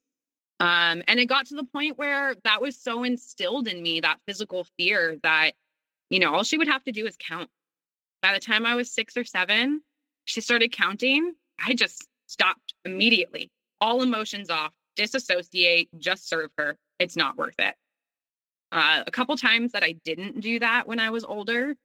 [0.59, 4.19] Um, and it got to the point where that was so instilled in me, that
[4.27, 5.51] physical fear, that,
[6.09, 7.49] you know, all she would have to do is count.
[8.21, 9.81] By the time I was six or seven,
[10.25, 11.33] she started counting.
[11.59, 13.49] I just stopped immediately,
[13.81, 17.75] all emotions off, disassociate, just serve her it's not worth it.
[18.71, 21.75] Uh, a couple times that I didn't do that when I was older,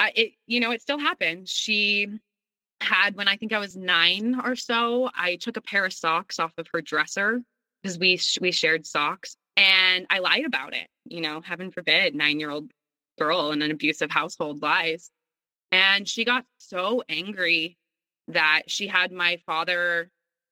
[0.00, 1.48] I, it you know it still happened.
[1.48, 2.08] She
[2.80, 6.38] had when I think I was nine or so, I took a pair of socks
[6.38, 7.40] off of her dresser
[7.82, 10.88] because we we shared socks, and I lied about it.
[11.04, 12.72] You know, heaven forbid, nine year old
[13.18, 15.10] girl in an abusive household lies,
[15.70, 17.76] and she got so angry
[18.28, 20.10] that she had my father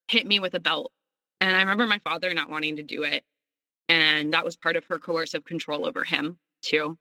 [0.08, 0.92] hit me with a belt,
[1.40, 3.24] and I remember my father not wanting to do it,
[3.88, 6.98] and that was part of her coercive control over him too.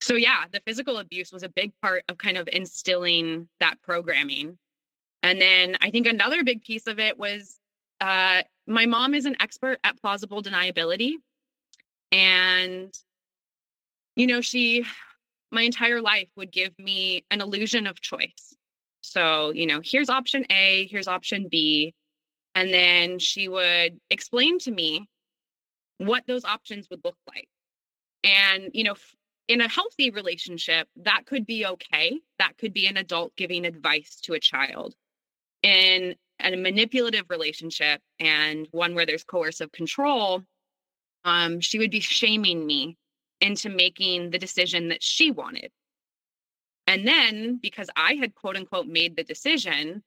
[0.00, 4.58] So yeah the physical abuse was a big part of kind of instilling that programming.
[5.22, 7.58] And then i think another big piece of it was
[8.00, 11.14] uh, my mom is an expert at plausible deniability
[12.12, 12.94] and
[14.16, 14.84] you know she
[15.50, 18.54] my entire life would give me an illusion of choice.
[19.00, 21.94] So you know here's option a here's option b
[22.58, 25.08] and then she would explain to me
[25.98, 27.48] what those options would look like
[28.24, 28.94] and you know
[29.48, 32.20] in a healthy relationship, that could be okay.
[32.38, 34.94] That could be an adult giving advice to a child.
[35.62, 40.42] In a manipulative relationship and one where there's coercive control,
[41.24, 42.96] um, she would be shaming me
[43.40, 45.70] into making the decision that she wanted.
[46.86, 50.02] And then, because I had quote unquote made the decision,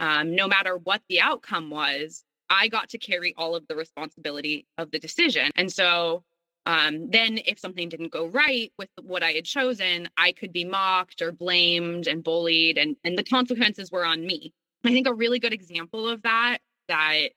[0.00, 4.66] um, no matter what the outcome was, I got to carry all of the responsibility
[4.76, 5.50] of the decision.
[5.54, 6.24] And so
[6.66, 10.64] um, then if something didn't go right with what I had chosen, I could be
[10.64, 14.52] mocked or blamed and bullied, and, and the consequences were on me.
[14.84, 16.58] I think a really good example of that,
[16.88, 17.28] that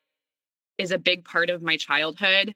[0.78, 2.54] is a big part of my childhood,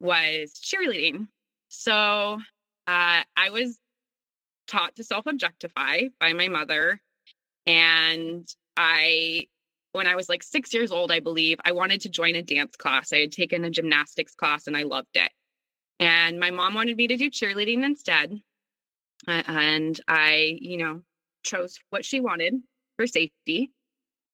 [0.00, 1.28] was cheerleading.
[1.68, 2.38] So
[2.86, 3.78] uh, I was
[4.66, 7.00] taught to self objectify by my mother.
[7.66, 9.46] And I,
[9.92, 12.76] when I was like six years old, I believe, I wanted to join a dance
[12.76, 13.12] class.
[13.12, 15.30] I had taken a gymnastics class and I loved it.
[16.00, 18.40] And my mom wanted me to do cheerleading instead.
[19.26, 21.02] And I, you know,
[21.44, 22.54] chose what she wanted
[22.96, 23.70] for safety.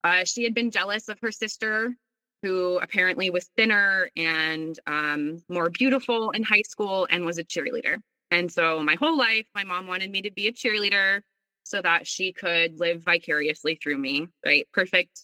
[0.03, 1.94] Uh, she had been jealous of her sister,
[2.42, 7.98] who apparently was thinner and um, more beautiful in high school and was a cheerleader.
[8.31, 11.20] And so my whole life, my mom wanted me to be a cheerleader
[11.62, 14.66] so that she could live vicariously through me, right?
[14.73, 15.20] Perfect,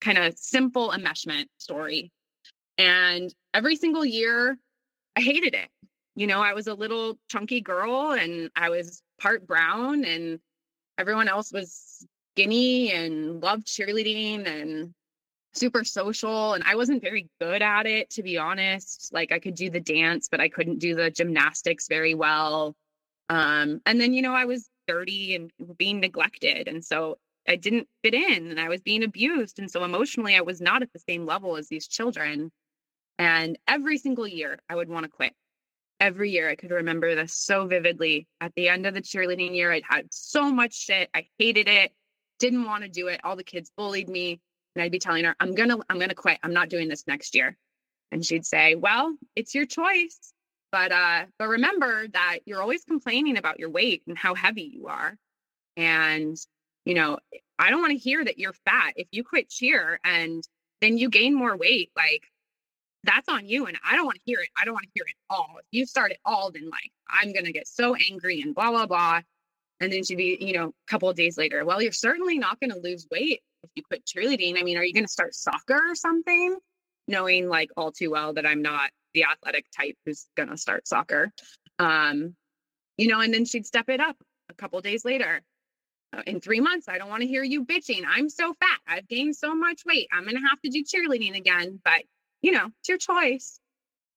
[0.00, 2.12] kind of simple enmeshment story.
[2.78, 4.56] And every single year,
[5.16, 5.68] I hated it
[6.20, 10.38] you know, I was a little chunky girl and I was part brown and
[10.98, 14.92] everyone else was skinny and loved cheerleading and
[15.52, 19.10] super social and I wasn't very good at it to be honest.
[19.12, 22.76] Like I could do the dance but I couldn't do the gymnastics very well.
[23.28, 27.16] Um and then you know I was dirty and being neglected and so
[27.48, 30.82] I didn't fit in and I was being abused and so emotionally I was not
[30.82, 32.50] at the same level as these children.
[33.18, 35.32] And every single year I would want to quit
[36.00, 36.48] every year.
[36.48, 38.26] I could remember this so vividly.
[38.40, 41.10] At the end of the cheerleading year, I'd had so much shit.
[41.14, 41.92] I hated it,
[42.38, 43.20] didn't want to do it.
[43.22, 44.40] All the kids bullied me.
[44.74, 46.38] And I'd be telling her, I'm gonna, I'm gonna quit.
[46.42, 47.56] I'm not doing this next year.
[48.12, 50.32] And she'd say, Well, it's your choice.
[50.72, 54.86] But uh, but remember that you're always complaining about your weight and how heavy you
[54.86, 55.16] are.
[55.76, 56.36] And,
[56.84, 57.18] you know,
[57.58, 58.94] I don't want to hear that you're fat.
[58.96, 60.42] If you quit cheer and
[60.80, 62.22] then you gain more weight, like
[63.04, 63.66] that's on you.
[63.66, 64.48] And I don't want to hear it.
[64.60, 65.56] I don't want to hear it all.
[65.58, 68.86] If you start it all, then like I'm gonna get so angry and blah blah
[68.86, 69.20] blah.
[69.80, 72.60] And then she'd be, you know, a couple of days later, well, you're certainly not
[72.60, 74.58] gonna lose weight if you quit cheerleading.
[74.58, 76.56] I mean, are you gonna start soccer or something?
[77.10, 81.32] Knowing like all too well that I'm not the athletic type who's gonna start soccer.
[81.78, 82.36] Um,
[82.96, 84.16] you know, and then she'd step it up
[84.48, 85.42] a couple days later.
[86.12, 88.02] Uh, in three months, I don't want to hear you bitching.
[88.08, 88.78] I'm so fat.
[88.86, 90.08] I've gained so much weight.
[90.12, 91.80] I'm to have to do cheerleading again.
[91.84, 92.02] But
[92.42, 93.58] you know, it's your choice.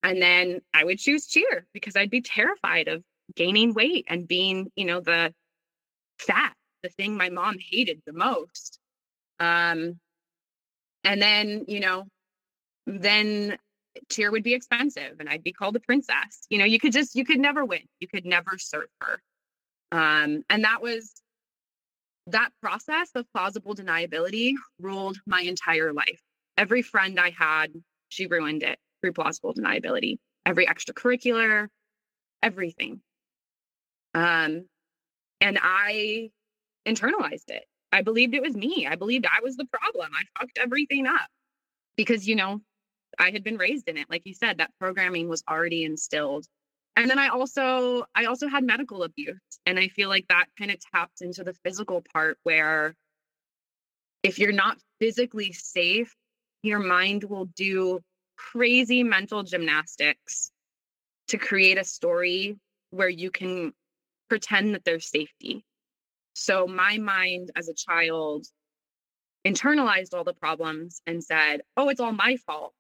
[0.04, 3.04] And then I would choose cheer because I'd be terrified of
[3.36, 5.34] gaining weight and being, you know, the
[6.20, 6.54] fat,
[6.84, 8.80] the thing my mom hated the most.
[9.40, 10.00] Um,
[11.04, 12.06] and then, you know,
[12.86, 13.58] then
[14.10, 16.46] cheer would be expensive and I'd be called a princess.
[16.50, 17.84] You know, you could just, you could never win.
[18.00, 19.22] You could never serve her.
[19.92, 21.14] Um, and that was
[22.28, 26.22] that process of plausible deniability ruled my entire life.
[26.58, 27.72] Every friend I had
[28.10, 30.18] she ruined it through plausible deniability.
[30.46, 31.68] Every extracurricular,
[32.42, 33.02] everything.
[34.14, 34.66] Um,
[35.42, 36.30] and I
[36.88, 37.64] internalized it.
[37.92, 38.88] I believed it was me.
[38.90, 40.10] I believed I was the problem.
[40.14, 41.28] I fucked everything up
[41.98, 42.62] because, you know,
[43.20, 44.10] I had been raised in it.
[44.10, 46.46] Like you said, that programming was already instilled.
[46.96, 49.40] And then I also, I also had medical abuse.
[49.66, 52.96] And I feel like that kind of taps into the physical part where
[54.22, 56.14] if you're not physically safe
[56.64, 58.00] your mind will do
[58.38, 60.50] crazy mental gymnastics
[61.28, 62.58] to create a story
[62.90, 63.74] where you can
[64.30, 65.64] pretend that there's safety.
[66.34, 68.48] So my mind as a child
[69.46, 72.74] internalized all the problems and said, oh, it's all my fault.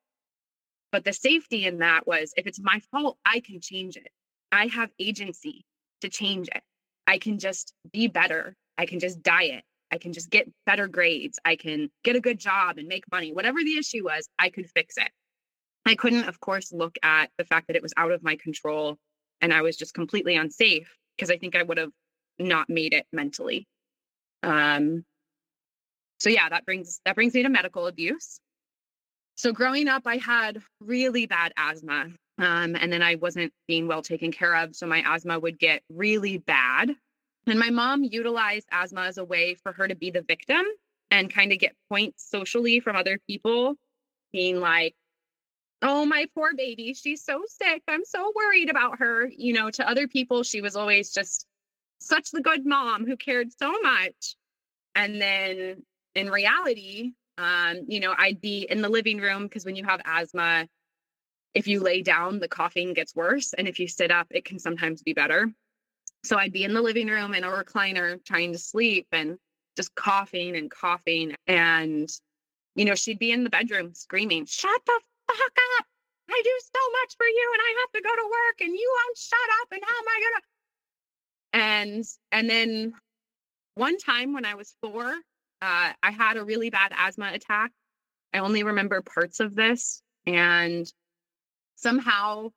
[0.93, 4.09] But the safety in that was if it's my fault, I can change it.
[4.51, 5.65] I have agency
[6.01, 6.61] to change it.
[7.07, 8.55] I can just be better.
[8.77, 9.63] I can just diet.
[9.91, 11.39] I can just get better grades.
[11.43, 13.33] I can get a good job and make money.
[13.33, 15.09] Whatever the issue was, I could fix it.
[15.83, 18.97] I couldn't, of course, look at the fact that it was out of my control
[19.41, 21.91] and I was just completely unsafe because I think I would have
[22.37, 23.67] not made it mentally.
[24.43, 25.05] Um,
[26.19, 28.39] so yeah, that brings that brings me to medical abuse.
[29.35, 34.01] So growing up, I had really bad asthma, um, and then I wasn't being well
[34.01, 36.91] taken care of, so my asthma would get really bad.
[37.47, 40.63] And my mom utilized asthma as a way for her to be the victim
[41.11, 43.75] and kind of get points socially from other people,
[44.31, 44.95] being like,
[45.81, 47.83] oh, my poor baby, she's so sick.
[47.87, 49.29] I'm so worried about her.
[49.35, 51.45] You know, to other people, she was always just
[51.99, 54.35] such the good mom who cared so much.
[54.95, 55.83] And then
[56.15, 60.01] in reality, um, you know, I'd be in the living room because when you have
[60.05, 60.67] asthma,
[61.53, 63.53] if you lay down, the coughing gets worse.
[63.53, 65.51] And if you sit up, it can sometimes be better.
[66.23, 69.37] So I'd be in the living room in a recliner trying to sleep and
[69.75, 71.35] just coughing and coughing.
[71.47, 72.09] And,
[72.75, 75.85] you know, she'd be in the bedroom screaming, Shut the fuck up.
[76.29, 78.97] I do so much for you and I have to go to work and you
[78.97, 80.41] won't shut up and how am I gonna
[81.53, 82.93] and and then
[83.75, 85.15] one time when I was four,
[85.63, 87.71] uh, I had a really bad asthma attack.
[88.33, 90.01] I only remember parts of this.
[90.25, 90.91] And
[91.75, 92.49] somehow,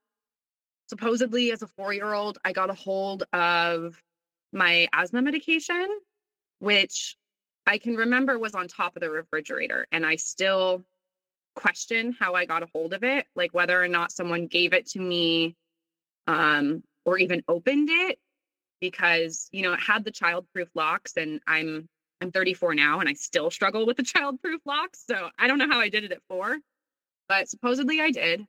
[0.89, 4.03] supposedly as a four year old, I got a hold of
[4.53, 5.87] my asthma medication,
[6.59, 7.17] which
[7.65, 9.87] I can remember was on top of the refrigerator.
[9.93, 10.85] And I still
[11.55, 14.87] question how I got a hold of it, like whether or not someone gave it
[14.91, 15.55] to me
[16.27, 18.19] um, or even opened it,
[18.81, 21.89] because you know it had the child-proof locks, and I'm
[22.21, 25.05] I'm 34 now, and I still struggle with the child-proof locks.
[25.09, 26.59] So I don't know how I did it at four,
[27.29, 28.47] but supposedly I did,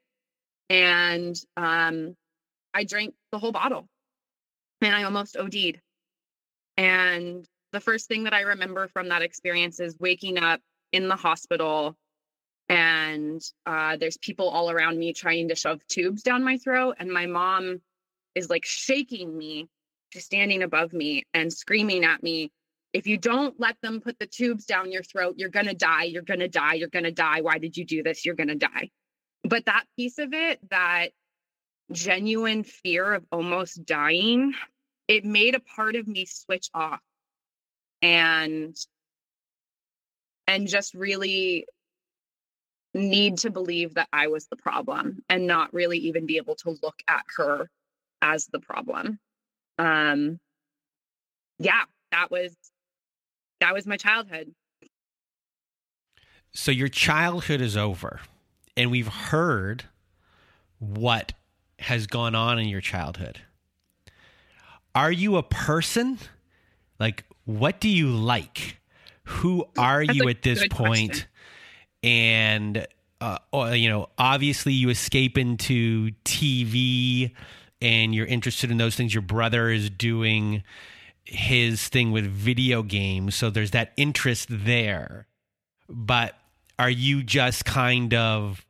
[0.70, 2.16] and um,
[2.74, 3.88] I drank the whole bottle,
[4.82, 5.80] and I almost OD'd.
[6.78, 10.62] And the first thing that I remember from that experience is waking up
[10.92, 11.96] in the hospital
[12.70, 17.12] and uh, there's people all around me trying to shove tubes down my throat and
[17.12, 17.82] my mom
[18.36, 19.68] is like shaking me
[20.14, 22.52] standing above me and screaming at me
[22.98, 26.06] if you don't let them put the tubes down your throat you're going to die
[26.06, 27.42] you're going to die you're going to die.
[27.42, 28.26] Why did you do this?
[28.26, 28.90] You're going to die.
[29.44, 31.12] But that piece of it that
[31.92, 34.54] genuine fear of almost dying
[35.08, 37.00] it made a part of me switch off
[38.02, 38.76] and
[40.48, 41.68] and just really
[42.96, 46.76] need to believe that I was the problem and not really even be able to
[46.82, 47.70] look at her
[48.24, 49.20] as the problem.
[49.78, 50.40] Um
[51.60, 52.56] yeah, that was
[53.60, 54.54] that was my childhood.
[56.54, 58.20] So your childhood is over
[58.76, 59.86] and we've heard
[60.80, 61.34] what
[61.80, 63.40] has gone on in your childhood.
[64.96, 66.18] Are you a person?
[67.00, 68.80] Like what do you like?
[69.24, 71.10] Who are That's you at this point?
[71.10, 71.28] Question
[72.04, 72.88] and
[73.20, 77.32] uh, uh, you know, obviously you escape into TV
[77.82, 79.14] and you're interested in those things.
[79.14, 80.64] Your brother is doing
[81.28, 85.28] his thing with video games, so there's that interest there.
[85.90, 86.36] But
[86.80, 88.66] are you just kind of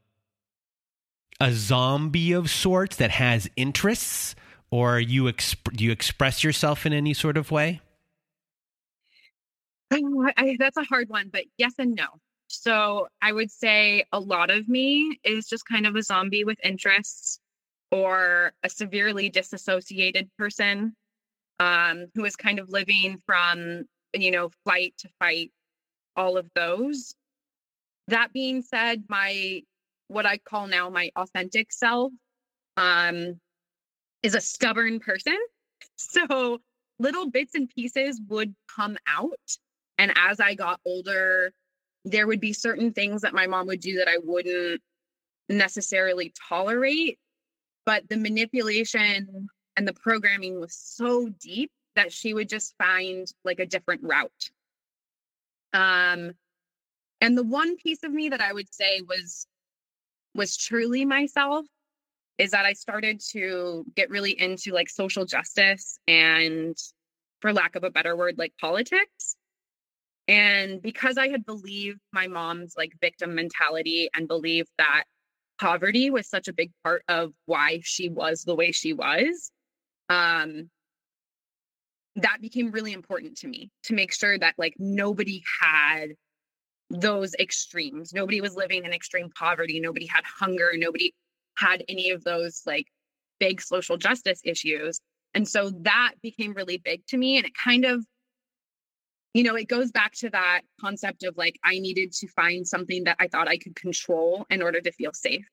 [1.39, 4.35] a zombie of sorts that has interests,
[4.71, 7.81] or you exp- do you express yourself in any sort of way?
[9.91, 12.07] I, that's a hard one, but yes and no.
[12.47, 16.57] So I would say a lot of me is just kind of a zombie with
[16.63, 17.39] interests
[17.91, 20.95] or a severely disassociated person
[21.59, 23.83] um, who is kind of living from,
[24.13, 25.51] you know, flight to fight,
[26.15, 27.15] all of those.
[28.07, 29.61] That being said, my
[30.07, 32.13] what I call now my authentic self
[32.77, 33.39] um,
[34.23, 35.37] is a stubborn person.
[35.99, 36.59] So
[36.99, 39.33] little bits and pieces would come out.
[39.97, 41.51] And as I got older,
[42.05, 44.81] there would be certain things that my mom would do that I wouldn't
[45.49, 47.17] necessarily tolerate.
[47.85, 49.47] But the manipulation
[49.77, 54.51] and the programming was so deep that she would just find like a different route.
[55.73, 56.31] Um,
[57.21, 59.47] and the one piece of me that I would say was
[60.35, 61.65] was truly myself
[62.37, 66.77] is that I started to get really into like social justice and
[67.41, 69.35] for lack of a better word like politics
[70.27, 75.05] and because I had believed my mom's like victim mentality and believed that
[75.59, 79.51] poverty was such a big part of why she was the way she was.
[80.09, 80.69] Um,
[82.17, 86.15] that became really important to me to make sure that like nobody had
[86.89, 88.13] those extremes.
[88.13, 89.79] Nobody was living in extreme poverty.
[89.79, 90.71] Nobody had hunger.
[90.75, 91.13] Nobody
[91.57, 92.87] had any of those like
[93.39, 94.99] big social justice issues.
[95.33, 97.37] And so that became really big to me.
[97.37, 98.03] And it kind of,
[99.33, 103.03] you know, it goes back to that concept of like, I needed to find something
[103.03, 105.45] that I thought I could control in order to feel safe.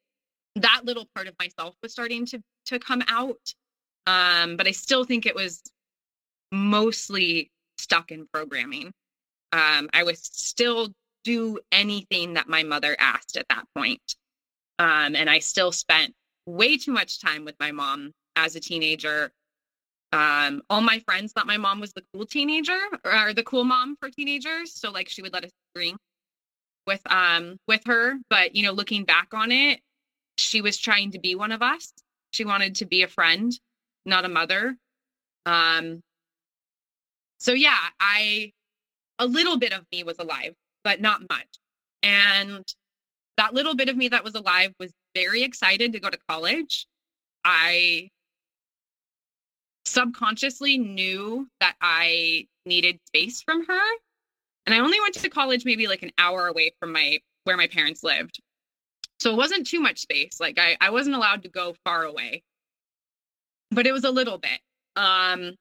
[0.57, 3.37] That little part of myself was starting to to come out.
[4.07, 5.63] Um, but I still think it was
[6.53, 8.93] mostly stuck in programming.
[9.53, 10.89] Um, I would still
[11.25, 14.15] do anything that my mother asked at that point.
[14.79, 16.13] Um, and I still spent
[16.47, 19.31] way too much time with my mom as a teenager.
[20.13, 23.97] Um, all my friends thought my mom was the cool teenager or the cool mom
[23.97, 24.73] for teenagers.
[24.75, 25.97] So like she would let us drink
[26.87, 28.17] with um with her.
[28.31, 29.81] But you know, looking back on it,
[30.37, 31.93] she was trying to be one of us.
[32.33, 33.53] She wanted to be a friend,
[34.05, 34.77] not a mother.
[35.47, 36.03] Um
[37.39, 38.53] so yeah, I
[39.19, 41.49] a little bit of me was alive, but not much.
[42.03, 42.65] And
[43.37, 46.87] that little bit of me that was alive was very excited to go to college.
[47.45, 48.11] I
[49.85, 53.83] subconsciously knew that I needed space from her.
[54.67, 57.67] And I only went to college maybe like an hour away from my where my
[57.67, 58.41] parents lived.
[59.21, 60.41] So it wasn't too much space.
[60.41, 62.43] Like I, I wasn't allowed to go far away.
[63.75, 64.61] But it was a little bit.
[64.97, 65.55] Um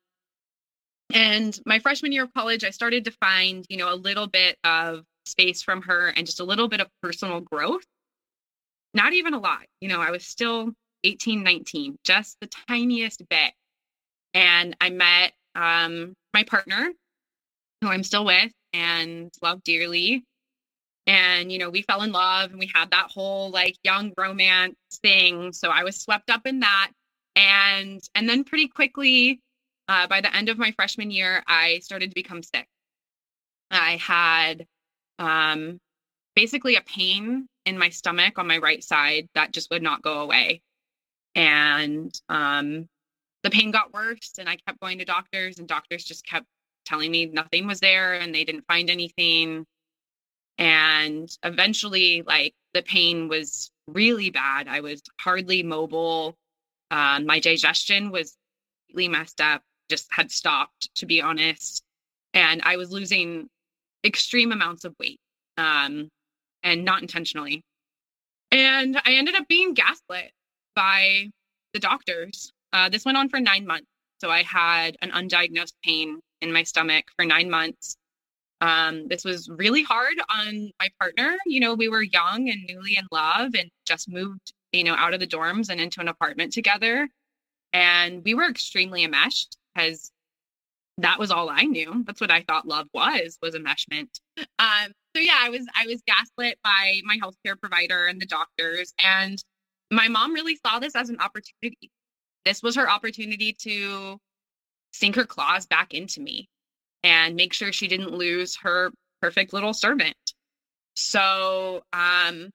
[1.13, 4.57] and my freshman year of college, I started to find, you know, a little bit
[4.63, 7.83] of space from her and just a little bit of personal growth.
[8.93, 9.65] Not even a lot.
[9.81, 10.71] You know, I was still
[11.03, 13.53] 18, 19, just the tiniest bit.
[14.33, 16.91] And I met um, my partner,
[17.81, 20.23] who I'm still with and love dearly.
[21.05, 24.75] And, you know, we fell in love and we had that whole like young romance
[25.01, 25.51] thing.
[25.53, 26.91] So I was swept up in that.
[27.35, 29.39] And, and then pretty quickly,
[29.87, 32.67] uh, by the end of my freshman year, I started to become sick.
[33.71, 34.67] I had
[35.19, 35.79] um,
[36.35, 40.21] basically a pain in my stomach on my right side that just would not go
[40.21, 40.61] away.
[41.35, 42.87] And um,
[43.41, 46.45] the pain got worse, and I kept going to doctors, and doctors just kept
[46.85, 49.65] telling me nothing was there and they didn't find anything.
[50.57, 54.67] And eventually, like the pain was really bad.
[54.67, 56.35] I was hardly mobile.
[56.93, 58.37] Um, my digestion was
[58.87, 61.83] completely messed up, just had stopped, to be honest.
[62.35, 63.49] And I was losing
[64.03, 65.19] extreme amounts of weight
[65.57, 66.09] um,
[66.61, 67.63] and not intentionally.
[68.51, 70.31] And I ended up being gaslit
[70.75, 71.29] by
[71.73, 72.51] the doctors.
[72.71, 73.87] Uh, this went on for nine months.
[74.19, 77.97] So I had an undiagnosed pain in my stomach for nine months.
[78.61, 81.35] Um, this was really hard on my partner.
[81.47, 85.13] You know, we were young and newly in love and just moved, you know, out
[85.13, 87.07] of the dorms and into an apartment together.
[87.71, 90.11] And we were extremely enmeshed because
[90.97, 92.03] that was all I knew.
[92.05, 94.09] That's what I thought love was, was enmeshment.
[94.59, 98.93] Um, so yeah, I was I was gaslit by my healthcare provider and the doctors.
[99.03, 99.41] And
[99.91, 101.91] my mom really saw this as an opportunity.
[102.45, 104.17] This was her opportunity to
[104.91, 106.49] sink her claws back into me
[107.03, 110.15] and make sure she didn't lose her perfect little servant.
[110.95, 112.49] So um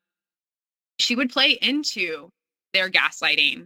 [0.98, 2.28] she would play into
[2.72, 3.64] their gaslighting.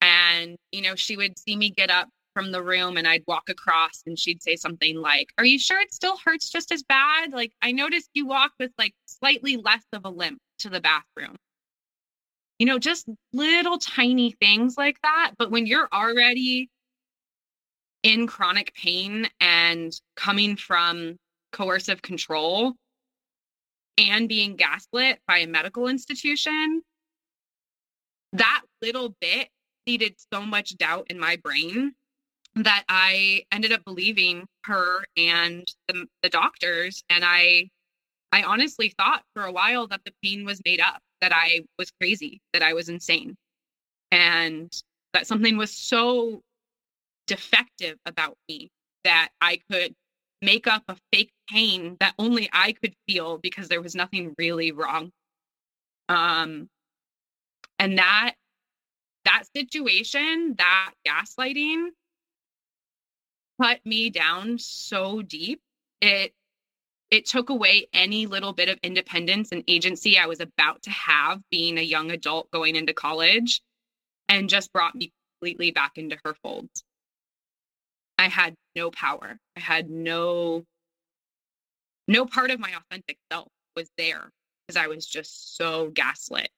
[0.00, 3.48] And, you know, she would see me get up from the room and I'd walk
[3.48, 7.32] across and she'd say something like, Are you sure it still hurts just as bad?
[7.32, 11.36] Like, I noticed you walk with like slightly less of a limp to the bathroom.
[12.58, 15.32] You know, just little tiny things like that.
[15.38, 16.68] But when you're already
[18.02, 21.16] in chronic pain and coming from
[21.52, 22.74] coercive control
[24.08, 26.82] and being gaslit by a medical institution,
[28.32, 29.48] that little bit
[29.86, 31.92] seeded so much doubt in my brain
[32.56, 37.02] that I ended up believing her and the, the doctors.
[37.08, 37.70] And I,
[38.32, 41.90] I honestly thought for a while that the pain was made up, that I was
[42.00, 43.36] crazy, that I was insane,
[44.10, 44.72] and
[45.12, 46.42] that something was so
[47.26, 48.70] defective about me
[49.04, 49.94] that I could
[50.42, 54.72] make up a fake pain that only I could feel because there was nothing really
[54.72, 55.10] wrong.
[56.08, 56.68] Um,
[57.78, 58.34] and that
[59.24, 61.88] that situation, that gaslighting
[63.60, 65.60] cut me down so deep.
[66.00, 66.32] It
[67.10, 71.40] it took away any little bit of independence and agency I was about to have
[71.50, 73.60] being a young adult going into college
[74.28, 76.84] and just brought me completely back into her folds.
[78.16, 79.38] I had no power.
[79.56, 80.64] I had no
[82.10, 84.30] no part of my authentic self was there
[84.66, 86.50] because I was just so gaslit.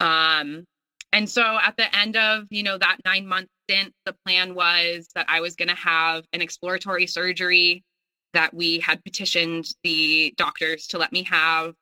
[0.00, 0.64] Um,
[1.12, 5.08] and so at the end of, you know, that nine month stint, the plan was
[5.14, 7.84] that I was going to have an exploratory surgery
[8.32, 11.74] that we had petitioned the doctors to let me have.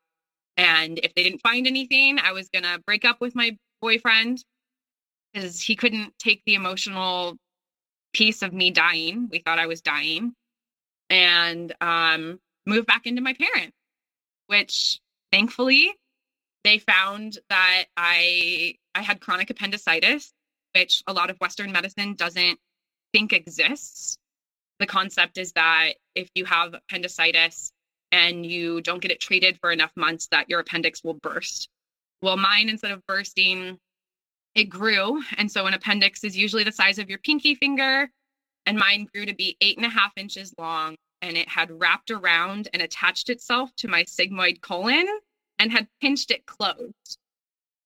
[0.56, 4.44] And if they didn't find anything, I was going to break up with my boyfriend
[5.32, 7.36] because he couldn't take the emotional
[8.12, 9.28] piece of me dying.
[9.30, 10.32] We thought I was dying.
[11.10, 12.38] And um,
[12.68, 13.76] move back into my parents,
[14.46, 15.00] which
[15.32, 15.92] thankfully
[16.64, 20.32] they found that I I had chronic appendicitis,
[20.74, 22.58] which a lot of Western medicine doesn't
[23.12, 24.18] think exists.
[24.78, 27.72] The concept is that if you have appendicitis
[28.12, 31.68] and you don't get it treated for enough months, that your appendix will burst.
[32.22, 33.78] Well, mine, instead of bursting,
[34.54, 35.22] it grew.
[35.36, 38.08] And so an appendix is usually the size of your pinky finger.
[38.66, 40.96] And mine grew to be eight and a half inches long.
[41.20, 45.06] And it had wrapped around and attached itself to my sigmoid colon
[45.58, 47.18] and had pinched it closed.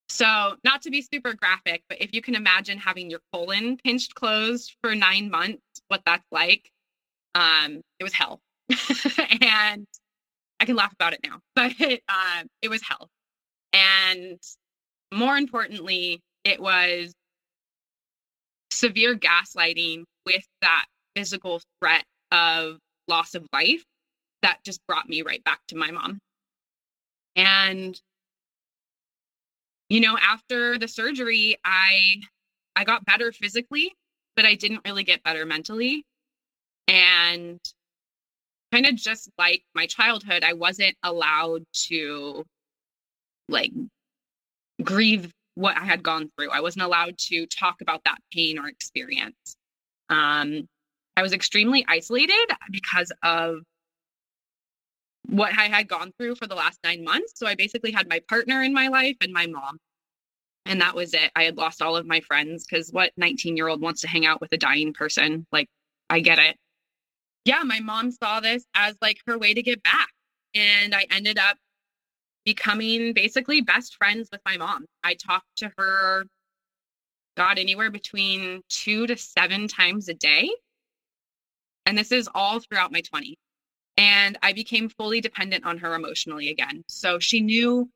[0.09, 4.15] So, not to be super graphic, but if you can imagine having your colon pinched
[4.15, 6.71] closed for nine months, what that's like,
[7.35, 8.41] um, it was hell.
[9.41, 9.87] and
[10.61, 13.09] I can laugh about it now, but it, uh, it was hell.
[13.73, 14.39] And
[15.13, 17.15] more importantly, it was
[18.71, 22.79] severe gaslighting with that physical threat of
[23.13, 23.85] loss of life
[24.41, 26.19] that just brought me right back to my mom.
[27.37, 28.01] And
[29.89, 32.23] you know, after the surgery, I
[32.75, 33.93] I got better physically,
[34.37, 36.05] but I didn't really get better mentally.
[36.89, 37.61] And
[38.73, 42.45] kind of just like my childhood, I wasn't allowed to
[43.51, 43.73] like
[44.83, 46.51] grieve what I had gone through.
[46.51, 49.57] I wasn't allowed to talk about that pain or experience.
[50.09, 50.67] Um,
[51.17, 53.61] I was extremely isolated because of
[55.27, 57.33] what I had gone through for the last nine months.
[57.37, 59.79] So I basically had my partner in my life and my mom.
[60.67, 61.31] And that was it.
[61.35, 64.27] I had lost all of my friends because what 19 year old wants to hang
[64.27, 65.47] out with a dying person?
[65.51, 65.69] Like,
[66.09, 66.57] I get it.
[67.45, 70.09] Yeah, my mom saw this as like her way to get back.
[70.55, 71.57] And I ended up
[72.45, 74.87] becoming basically best friends with my mom.
[75.03, 76.27] I talked to her,
[77.37, 80.51] God, anywhere between two to seven times a day.
[81.87, 83.35] And this is all throughout my 20s.
[83.97, 86.83] And I became fully dependent on her emotionally again.
[86.89, 87.91] So she knew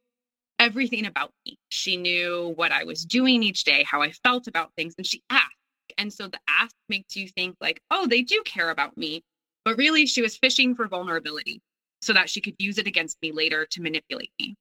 [0.59, 1.59] everything about me.
[1.69, 5.23] She knew what I was doing each day, how I felt about things, and she
[5.31, 5.53] asked.
[5.99, 9.23] And so the ask makes you think, like, oh, they do care about me.
[9.65, 11.61] But really, she was fishing for vulnerability
[12.03, 14.57] so that she could use it against me later to manipulate me.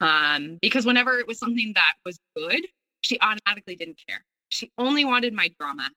[0.00, 2.66] Um, because whenever it was something that was good,
[3.02, 4.24] she automatically didn't care.
[4.48, 5.90] She only wanted my drama.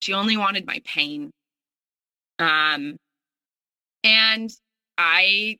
[0.00, 1.30] She only wanted my pain.
[2.42, 2.96] Um,
[4.02, 4.50] and
[4.98, 5.58] I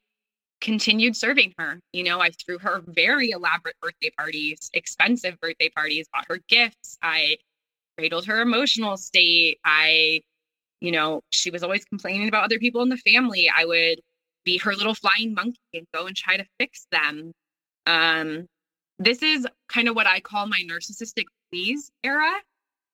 [0.60, 1.80] continued serving her.
[1.92, 6.98] You know, I threw her very elaborate birthday parties, expensive birthday parties, bought her gifts.
[7.02, 7.36] I
[7.96, 9.58] cradled her emotional state.
[9.64, 10.22] I,
[10.80, 13.48] you know, she was always complaining about other people in the family.
[13.56, 14.00] I would
[14.44, 17.32] be her little flying monkey and go and try to fix them.
[17.86, 18.46] Um,
[18.98, 22.32] this is kind of what I call my narcissistic fleas era.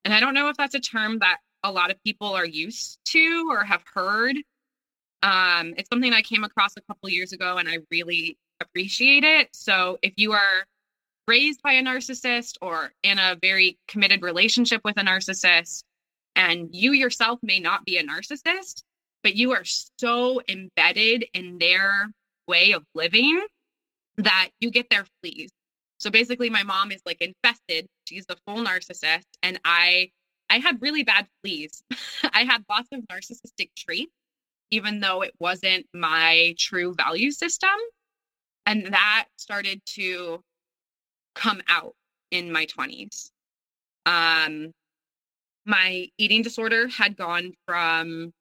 [0.05, 2.99] And I don't know if that's a term that a lot of people are used
[3.07, 4.37] to or have heard.
[5.23, 9.49] Um, it's something I came across a couple years ago and I really appreciate it.
[9.53, 10.65] So if you are
[11.27, 15.83] raised by a narcissist or in a very committed relationship with a narcissist,
[16.35, 18.83] and you yourself may not be a narcissist,
[19.23, 19.65] but you are
[19.99, 22.07] so embedded in their
[22.47, 23.45] way of living
[24.17, 25.51] that you get their fleas.
[25.99, 27.87] So basically my mom is like infested.
[28.05, 30.11] She's the full narcissist and I
[30.51, 31.83] I had really bad fleas.
[32.33, 34.13] I had lots of narcissistic traits
[34.71, 37.71] even though it wasn't my true value system.
[38.67, 40.41] And that started to
[41.35, 41.95] come out
[42.31, 43.31] in my 20s.
[44.05, 44.73] Um,
[45.65, 48.33] my eating disorder had gone from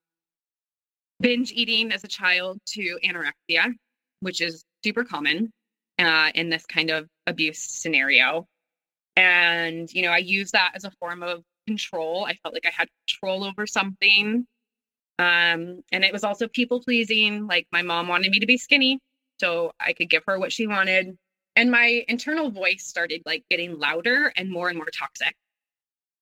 [1.20, 3.74] binge eating as a child to anorexia,
[4.20, 5.49] which is super common
[5.99, 8.45] uh, in this kind of abuse scenario.
[9.16, 12.26] And, you know, I use that as a form of control.
[12.26, 14.47] I felt like I had control over something
[15.20, 17.47] um, and it was also people pleasing.
[17.47, 18.99] Like my mom wanted me to be skinny
[19.39, 21.18] so I could give her what she wanted.
[21.55, 25.36] And my internal voice started like getting louder and more and more toxic.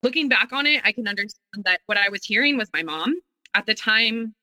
[0.02, 3.14] Looking back on it, I can understand that what I was hearing was my mom.
[3.54, 4.34] At the time,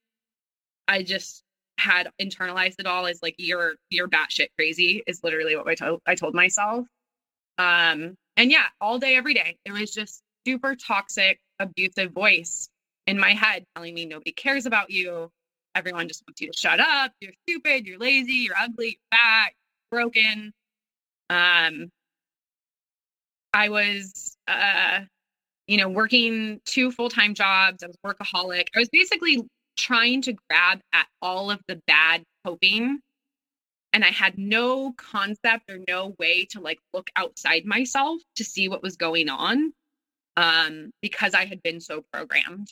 [0.88, 1.44] I just
[1.80, 6.02] had internalized it all as like you're you're batshit crazy is literally what I told
[6.06, 6.86] I told myself.
[7.58, 12.70] Um, and yeah, all day, every day, it was just super toxic, abusive voice
[13.08, 15.30] in my head telling me nobody cares about you.
[15.76, 17.12] Everyone just wants you to shut up.
[17.20, 17.86] You're stupid.
[17.86, 18.34] You're lazy.
[18.34, 19.00] You're ugly.
[19.12, 19.52] You're fat.
[19.92, 20.54] You're broken.
[21.30, 21.90] Um,
[23.54, 25.02] I was, uh,
[25.68, 27.84] you know, working two full time jobs.
[27.84, 28.66] I was workaholic.
[28.76, 29.42] I was basically
[29.78, 33.00] trying to grab at all of the bad coping.
[33.94, 38.68] And I had no concept or no way to like look outside myself to see
[38.68, 39.72] what was going on
[40.38, 42.68] um, because I had been so programmed.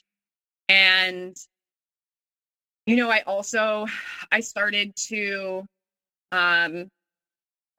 [0.69, 1.35] And,
[2.85, 3.87] you know, I also,
[4.31, 5.65] I started to,
[6.31, 6.87] um,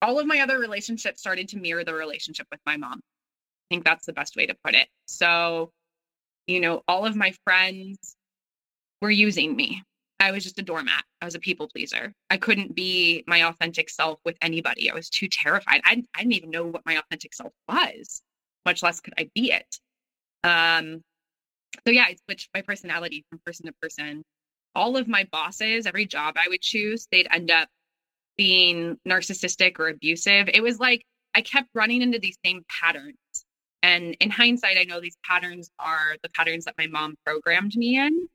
[0.03, 2.99] all of my other relationships started to mirror the relationship with my mom.
[2.99, 4.89] I think that's the best way to put it.
[5.07, 5.71] So,
[6.47, 8.17] you know, all of my friends
[9.01, 9.83] were using me.
[10.21, 11.03] I was just a doormat.
[11.21, 12.13] I was a people pleaser.
[12.31, 14.91] I couldn't be my authentic self with anybody.
[14.91, 15.81] I was too terrified.
[15.85, 18.23] I, I didn't even know what my authentic self was,
[18.65, 19.79] much less could I be it.
[20.45, 21.03] Um,
[21.87, 24.23] so yeah, I switched my personality from person to person.
[24.75, 27.69] All of my bosses, every job I would choose, they'd end up
[28.37, 30.49] being narcissistic or abusive.
[30.53, 31.05] It was like
[31.35, 33.17] I kept running into these same patterns.
[33.83, 37.99] And in hindsight, I know these patterns are the patterns that my mom programmed me
[37.99, 38.29] in.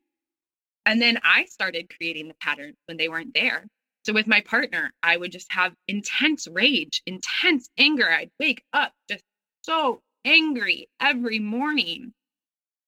[0.84, 3.66] And then I started creating the patterns when they weren't there.
[4.04, 8.08] So with my partner, I would just have intense rage, intense anger.
[8.08, 9.22] I'd wake up just
[9.62, 12.12] so angry every morning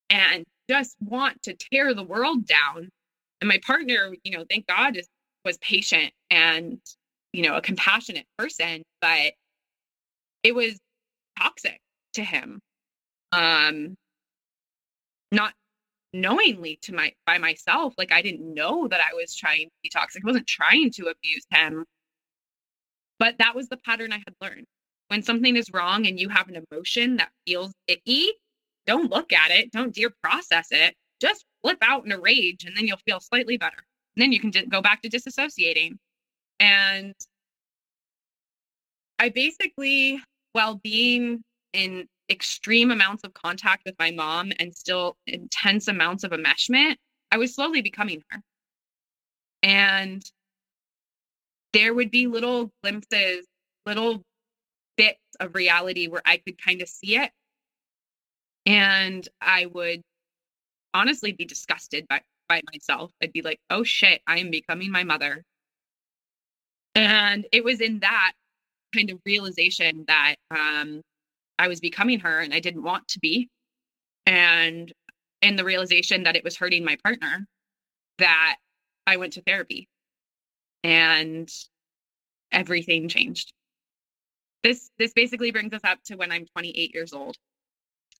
[0.08, 2.88] and just want to tear the world down.
[3.40, 5.08] And my partner, you know, thank God, is,
[5.44, 6.78] was patient and,
[7.32, 9.32] you know, a compassionate person, but
[10.42, 10.78] it was
[11.38, 11.80] toxic
[12.14, 12.60] to him.
[13.32, 13.96] Um,
[15.32, 15.54] not
[16.12, 19.88] knowingly to my by myself like i didn't know that i was trying to be
[19.88, 21.84] toxic i wasn't trying to abuse him
[23.20, 24.66] but that was the pattern i had learned
[25.10, 28.30] when something is wrong and you have an emotion that feels icky
[28.86, 30.94] don't look at it don't dear process it.
[31.20, 33.76] Just flip out in a rage and then you'll feel slightly better.
[34.16, 35.98] And then you can go back to disassociating.
[36.58, 37.14] And
[39.18, 40.20] i basically
[40.52, 41.42] while being
[41.72, 46.96] in extreme amounts of contact with my mom and still intense amounts of enmeshment,
[47.30, 48.40] I was slowly becoming her.
[49.62, 50.22] And
[51.72, 53.46] there would be little glimpses,
[53.86, 54.24] little
[54.96, 57.30] bits of reality where I could kind of see it.
[58.66, 60.02] And I would
[60.92, 63.12] honestly be disgusted by, by myself.
[63.22, 65.44] I'd be like, oh shit, I am becoming my mother.
[66.94, 68.32] And it was in that
[68.94, 71.02] kind of realization that um,
[71.58, 73.48] I was becoming her and I didn't want to be.
[74.26, 74.92] And
[75.42, 77.46] in the realization that it was hurting my partner,
[78.18, 78.56] that
[79.06, 79.88] I went to therapy
[80.84, 81.50] and
[82.52, 83.52] everything changed.
[84.62, 87.36] This this basically brings us up to when I'm 28 years old.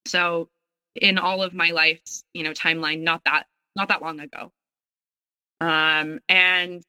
[0.07, 0.49] So
[0.95, 4.53] in all of my life's, you know, timeline, not that not that long ago.
[5.61, 6.83] Um, and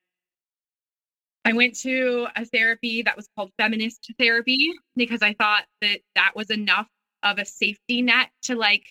[1.43, 6.31] I went to a therapy that was called feminist therapy because I thought that that
[6.35, 6.87] was enough
[7.23, 8.85] of a safety net to like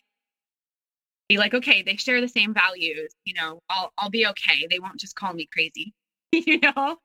[1.28, 4.66] be like, okay, they share the same values, you know, I'll I'll be okay.
[4.68, 5.94] They won't just call me crazy,
[6.32, 6.96] you know.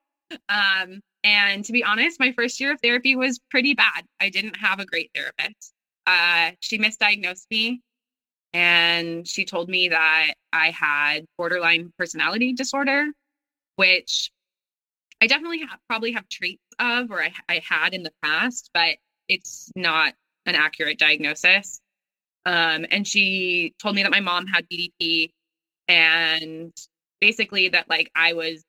[0.50, 4.06] Um, and to be honest, my first year of therapy was pretty bad.
[4.22, 5.74] I didn't have a great therapist.
[6.06, 7.82] Uh, she misdiagnosed me
[8.54, 13.08] and she told me that I had borderline personality disorder,
[13.76, 14.32] which
[15.20, 18.98] I definitely have, probably have traits of, or I, I had in the past, but
[19.28, 20.14] it's not
[20.46, 21.82] an accurate diagnosis.
[22.46, 25.32] Um, and she told me that my mom had BPD
[25.88, 26.72] and
[27.20, 28.64] basically that like I was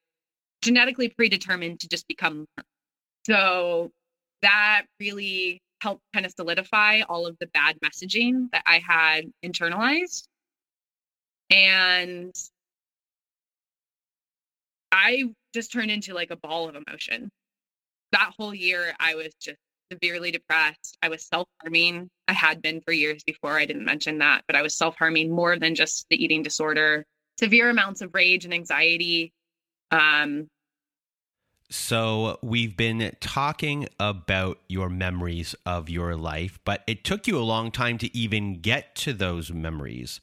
[0.67, 2.47] genetically predetermined to just become.
[3.25, 3.93] So
[4.43, 10.25] that really helped kind of solidify all of the bad messaging that I had internalized.
[11.51, 12.35] And
[14.91, 17.31] I just turned into like a ball of emotion.
[18.13, 19.59] That whole year, I was just
[19.93, 20.97] severely depressed.
[21.03, 22.09] I was self harming.
[22.27, 23.53] I had been for years before.
[23.53, 27.05] I didn't mention that, but I was self harming more than just the eating disorder,
[27.39, 29.33] severe amounts of rage and anxiety.
[29.93, 30.49] Um,
[31.69, 37.43] so, we've been talking about your memories of your life, but it took you a
[37.43, 40.21] long time to even get to those memories.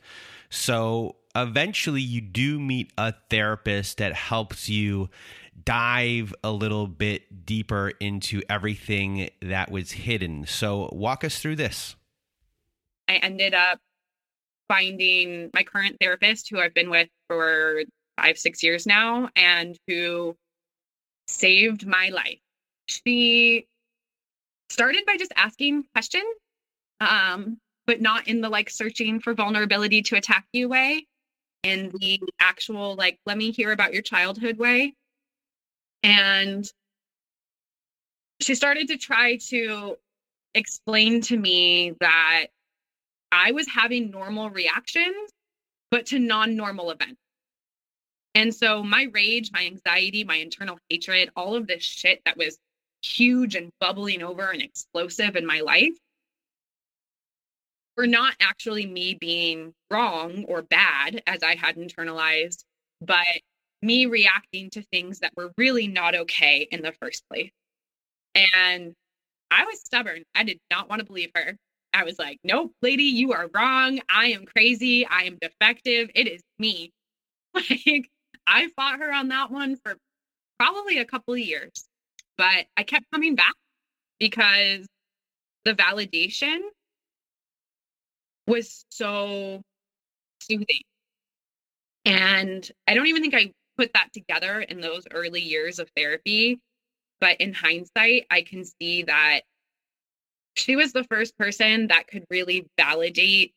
[0.50, 5.10] So, eventually you do meet a therapist that helps you
[5.66, 10.46] dive a little bit deeper into everything that was hidden.
[10.46, 11.98] So, walk us through this.
[13.10, 13.80] I ended up
[14.70, 17.84] finding my current therapist, who I've been with for
[18.18, 20.38] five, six years now, and who
[21.34, 22.39] saved my life.
[22.88, 23.67] She
[24.69, 26.23] started by just asking questions,
[26.99, 31.05] um, but not in the like searching for vulnerability to attack you way
[31.63, 34.93] in the actual like let me hear about your childhood way
[36.03, 36.69] and
[38.41, 39.95] she started to try to
[40.53, 42.47] explain to me that
[43.31, 45.31] I was having normal reactions,
[45.89, 47.19] but to non normal events.
[48.36, 52.57] And so my rage, my anxiety, my internal hatred, all of this shit that was
[53.03, 55.93] huge and bubbling over and explosive in my life
[57.95, 62.63] were not actually me being wrong or bad as I had internalized,
[63.01, 63.25] but
[63.81, 67.51] me reacting to things that were really not okay in the first place.
[68.55, 68.93] And
[69.51, 70.23] I was stubborn.
[70.34, 71.55] I did not want to believe her.
[71.93, 73.99] I was like, nope, lady, you are wrong.
[74.09, 75.05] I am crazy.
[75.05, 76.09] I am defective.
[76.15, 76.91] It is me.
[77.69, 78.09] Like,
[78.48, 79.96] I fought her on that one for
[80.60, 81.86] probably a couple of years,
[82.38, 83.54] but I kept coming back
[84.20, 84.86] because
[85.66, 86.60] the validation
[88.48, 89.62] was so
[90.41, 90.84] soothing.
[92.06, 96.60] And I don't even think I put that together in those early years of therapy.
[97.22, 99.41] But in hindsight, I can see that
[100.56, 103.54] she was the first person that could really validate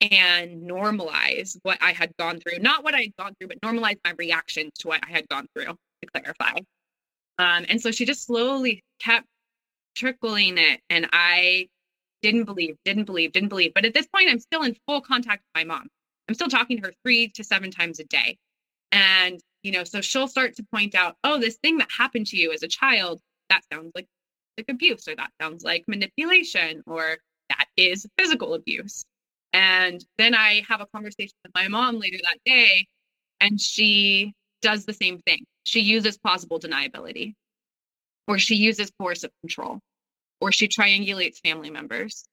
[0.00, 2.58] and normalize what I had gone through.
[2.58, 5.46] Not what I had gone through, but normalize my reactions to what I had gone
[5.54, 6.58] through, to clarify.
[7.38, 9.26] Um, and so she just slowly kept
[9.96, 10.80] trickling it.
[10.90, 11.68] And I
[12.22, 13.72] didn't believe, didn't believe, didn't believe.
[13.74, 15.88] But at this point, I'm still in full contact with my mom.
[16.28, 18.36] I'm still talking to her three to seven times a day.
[18.92, 22.36] And, you know, so she'll start to point out, oh, this thing that happened to
[22.36, 23.20] you as a child,
[23.50, 24.06] that sounds like
[24.56, 27.18] like abuse, or that sounds like manipulation, or
[27.48, 29.04] that is physical abuse.
[29.54, 32.88] And then I have a conversation with my mom later that day,
[33.40, 35.44] and she does the same thing.
[35.64, 37.34] She uses plausible deniability,
[38.26, 39.78] or she uses coercive control,
[40.40, 42.24] or she triangulates family members,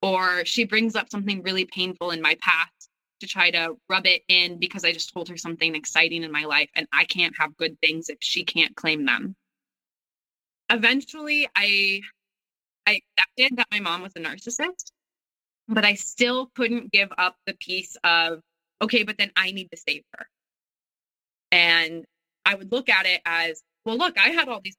[0.00, 2.88] or she brings up something really painful in my past
[3.20, 6.44] to try to rub it in because I just told her something exciting in my
[6.44, 9.36] life and I can't have good things if she can't claim them.
[10.70, 12.00] Eventually I
[12.86, 14.92] I accepted that my mom was a narcissist,
[15.68, 18.40] but I still couldn't give up the piece of
[18.82, 20.26] okay, but then I need to save her.
[21.52, 22.04] And
[22.44, 24.76] I would look at it as, well, look, I had all these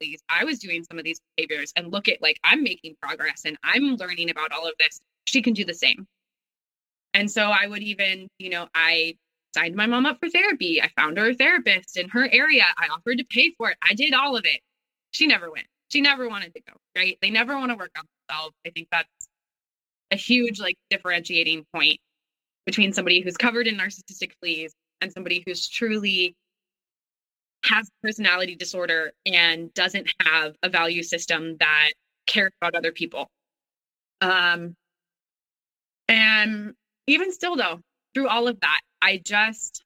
[0.00, 3.42] these I was doing some of these behaviors and look at like I'm making progress
[3.46, 5.00] and I'm learning about all of this.
[5.24, 6.06] She can do the same.
[7.14, 9.16] And so I would even, you know, I
[9.54, 10.82] signed my mom up for therapy.
[10.82, 12.64] I found her a therapist in her area.
[12.76, 13.76] I offered to pay for it.
[13.88, 14.60] I did all of it.
[15.10, 15.66] She never went.
[15.88, 17.18] She never wanted to go, right?
[17.20, 18.54] They never want to work on themselves.
[18.66, 19.21] I think that's
[20.12, 21.98] a huge like differentiating point
[22.66, 26.36] between somebody who's covered in narcissistic fleas and somebody who's truly
[27.64, 31.90] has personality disorder and doesn't have a value system that
[32.26, 33.28] cares about other people.
[34.20, 34.76] Um,
[36.08, 36.74] and
[37.06, 37.80] even still though
[38.14, 39.82] through all of that i just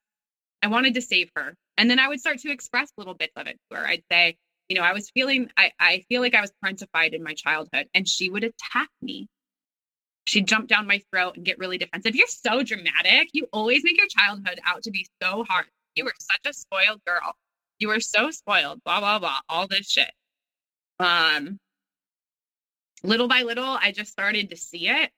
[0.62, 1.54] i wanted to save her.
[1.78, 3.86] And then i would start to express little bits of it to her.
[3.86, 4.36] I'd say
[4.68, 7.86] you know i was feeling i, I feel like i was parentified in my childhood
[7.94, 9.28] and she would attack me
[10.26, 12.14] she'd jump down my throat and get really defensive.
[12.14, 13.30] You're so dramatic.
[13.32, 15.66] You always make your childhood out to be so hard.
[15.94, 17.34] You were such a spoiled girl.
[17.78, 20.10] You were so spoiled blah blah blah all this shit.
[20.98, 21.58] Um
[23.02, 25.10] little by little i just started to see it.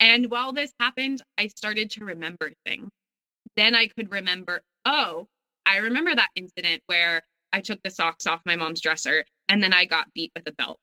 [0.00, 2.90] And while this happened, I started to remember things.
[3.54, 5.28] Then I could remember, oh,
[5.64, 7.22] I remember that incident where
[7.52, 10.52] I took the socks off my mom's dresser and then I got beat with a
[10.52, 10.80] belt.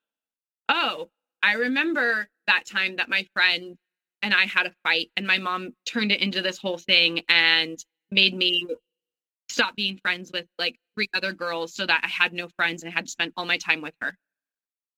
[0.69, 1.09] Oh,
[1.41, 3.75] I remember that time that my friend
[4.21, 7.77] and I had a fight and my mom turned it into this whole thing and
[8.11, 8.67] made me
[9.49, 12.91] stop being friends with like three other girls so that I had no friends and
[12.91, 14.17] I had to spend all my time with her.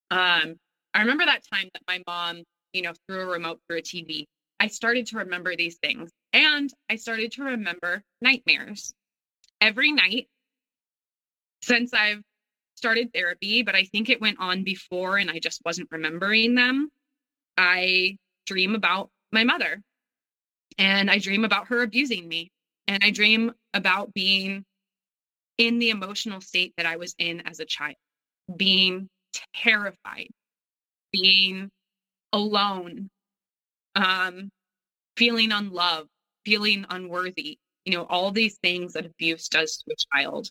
[0.09, 0.55] Um,
[0.93, 4.25] I remember that time that my mom you know, through a remote, through a TV,
[4.59, 6.11] I started to remember these things.
[6.33, 8.93] And I started to remember nightmares
[9.59, 10.27] every night
[11.61, 12.21] since I've
[12.81, 16.89] started therapy, but I think it went on before and I just wasn't remembering them.
[17.55, 18.17] I
[18.47, 19.83] dream about my mother
[20.79, 22.51] and I dream about her abusing me.
[22.87, 24.65] And I dream about being
[25.59, 27.95] in the emotional state that I was in as a child,
[28.57, 29.07] being
[29.55, 30.29] terrified,
[31.11, 31.69] being
[32.33, 33.09] alone,
[33.95, 34.49] um,
[35.17, 36.09] feeling unloved,
[36.45, 40.49] feeling unworthy, you know, all these things that abuse does to a child.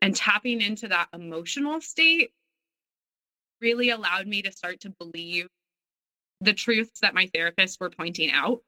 [0.00, 2.30] And tapping into that emotional state
[3.60, 5.48] really allowed me to start to believe
[6.40, 8.60] the truths that my therapists were pointing out.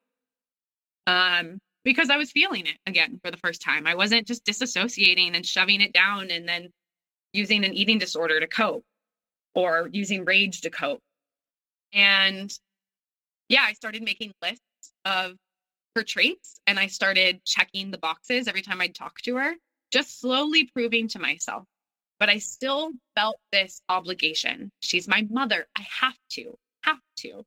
[1.07, 3.87] Um, because I was feeling it again for the first time.
[3.87, 6.69] I wasn't just disassociating and shoving it down and then
[7.33, 8.85] using an eating disorder to cope
[9.55, 11.01] or using rage to cope.
[11.93, 12.53] And
[13.49, 14.63] yeah, I started making lists
[15.05, 15.37] of
[15.97, 19.55] her traits and I started checking the boxes every time I'd talk to her,
[19.91, 21.65] just slowly proving to myself
[22.21, 24.71] but I still felt this obligation.
[24.81, 25.67] She's my mother.
[25.77, 27.43] I have to, have to.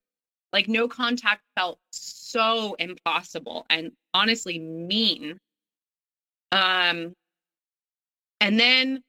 [0.52, 5.38] Like no contact felt so impossible and honestly mean.
[6.52, 7.14] Um,
[8.42, 9.02] and then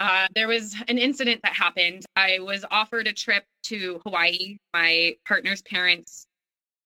[0.00, 2.04] uh, there was an incident that happened.
[2.16, 4.58] I was offered a trip to Hawaii.
[4.72, 6.26] My partner's parents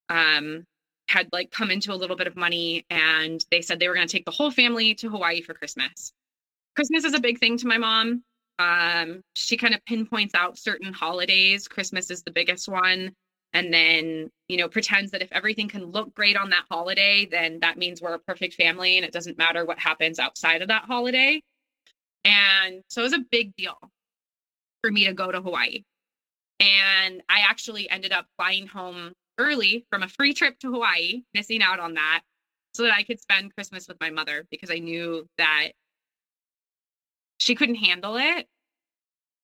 [0.08, 0.64] um,
[1.08, 4.06] had like come into a little bit of money and they said they were going
[4.06, 6.12] to take the whole family to Hawaii for Christmas.
[6.76, 8.22] Christmas is a big thing to my mom.
[8.58, 11.68] Um, she kind of pinpoints out certain holidays.
[11.68, 13.12] Christmas is the biggest one.
[13.54, 17.60] And then, you know, pretends that if everything can look great on that holiday, then
[17.60, 20.84] that means we're a perfect family and it doesn't matter what happens outside of that
[20.84, 21.40] holiday.
[22.24, 23.78] And so it was a big deal
[24.82, 25.84] for me to go to Hawaii.
[26.60, 31.62] And I actually ended up flying home early from a free trip to Hawaii, missing
[31.62, 32.22] out on that
[32.74, 35.68] so that I could spend Christmas with my mother because I knew that
[37.38, 38.46] she couldn't handle it.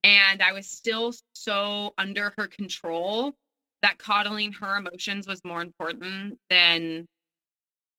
[0.02, 3.32] And I was still so under her control
[3.82, 7.06] that coddling her emotions was more important than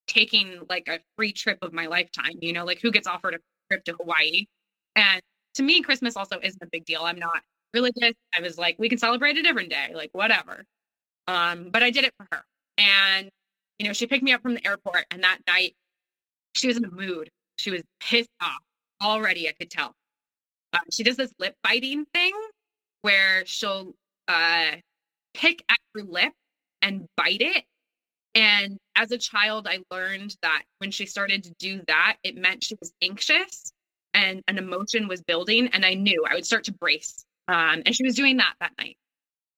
[0.08, 2.34] taking like a free trip of my lifetime.
[2.42, 3.40] You know, like who gets offered a
[3.72, 4.46] trip to Hawaii?
[4.96, 5.22] And
[5.56, 7.02] to me, Christmas also isn't a big deal.
[7.04, 7.42] I'm not
[7.74, 8.14] religious.
[8.38, 10.66] I was like, we can celebrate a different day, like whatever.
[11.28, 12.44] Um, but I did it for her.
[12.78, 13.30] And,
[13.80, 15.76] you know, she picked me up from the airport and that night
[16.54, 17.30] she was in a mood.
[17.58, 18.62] She was pissed off
[19.02, 19.94] already, I could tell.
[20.74, 22.34] Uh, she does this lip biting thing
[23.02, 23.94] where she'll
[24.28, 24.72] uh,
[25.34, 26.34] pick at her lip
[26.82, 27.64] and bite it.
[28.34, 32.64] And as a child, I learned that when she started to do that, it meant
[32.64, 33.72] she was anxious
[34.14, 35.70] and an emotion was building.
[35.70, 37.24] And I knew I would start to brace.
[37.48, 38.98] Um, and she was doing that that night.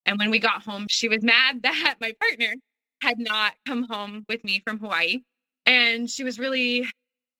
[0.07, 2.55] And when we got home, she was mad that my partner
[3.01, 5.19] had not come home with me from Hawaii.
[5.65, 6.87] And she was really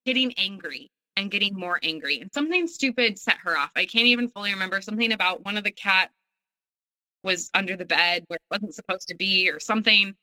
[0.06, 2.20] getting angry and getting more angry.
[2.20, 3.72] And something stupid set her off.
[3.76, 6.14] I can't even fully remember something about one of the cats
[7.24, 10.14] was under the bed where it wasn't supposed to be or something.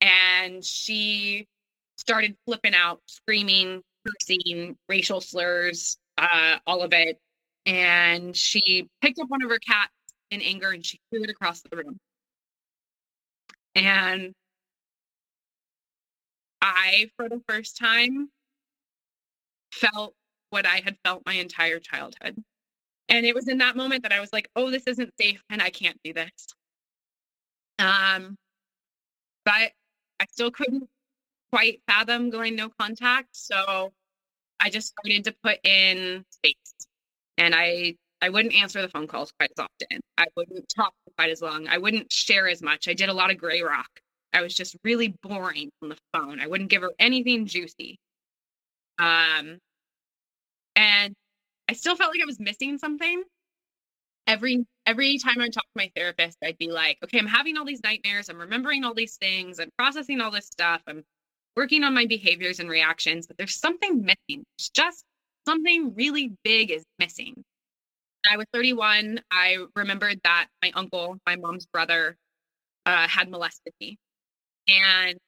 [0.00, 1.46] And she
[1.98, 7.18] started flipping out, screaming, cursing, racial slurs, uh, all of it.
[7.66, 9.92] And she picked up one of her cats
[10.30, 11.98] in anger and she threw it across the room.
[13.74, 14.34] And
[16.60, 18.30] I, for the first time,
[19.72, 20.14] felt
[20.50, 22.42] what I had felt my entire childhood.
[23.08, 25.62] And it was in that moment that I was like, oh, this isn't safe and
[25.62, 26.30] I can't do this.
[27.78, 28.36] Um,
[29.44, 29.72] but
[30.20, 30.88] I still couldn't
[31.52, 33.28] quite fathom going no contact.
[33.32, 33.92] So
[34.60, 36.88] I just started to put in space.
[37.38, 40.00] And I I wouldn't answer the phone calls quite as often.
[40.16, 41.68] I wouldn't talk quite as long.
[41.68, 42.88] I wouldn't share as much.
[42.88, 43.88] I did a lot of gray rock.
[44.32, 46.40] I was just really boring on the phone.
[46.40, 47.98] I wouldn't give her anything juicy.
[48.98, 49.58] Um,
[50.76, 51.14] and
[51.68, 53.22] I still felt like I was missing something.
[54.26, 57.64] Every every time I talked to my therapist, I'd be like, "Okay, I'm having all
[57.64, 58.28] these nightmares.
[58.28, 59.60] I'm remembering all these things.
[59.60, 60.82] I'm processing all this stuff.
[60.86, 61.04] I'm
[61.56, 64.44] working on my behaviors and reactions, but there's something missing.
[64.58, 65.04] It's just
[65.46, 67.44] something really big is missing."
[68.30, 72.16] I was 31, I remembered that my uncle, my mom's brother,
[72.86, 73.98] uh, had molested me.
[74.68, 75.18] And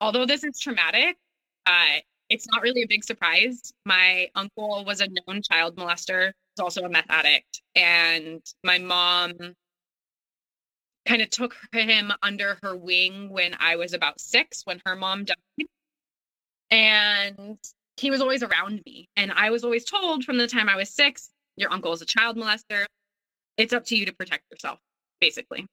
[0.00, 1.16] although this is traumatic,
[1.66, 3.72] uh, it's not really a big surprise.
[3.84, 7.62] My uncle was a known child molester, was also a meth addict.
[7.74, 9.32] And my mom
[11.06, 15.24] kind of took him under her wing when I was about six, when her mom
[15.24, 15.66] died.
[16.70, 17.58] And
[17.96, 19.08] he was always around me.
[19.16, 21.30] And I was always told from the time I was six
[21.60, 22.84] your uncle is a child molester.
[23.56, 24.78] It's up to you to protect yourself,
[25.20, 25.66] basically.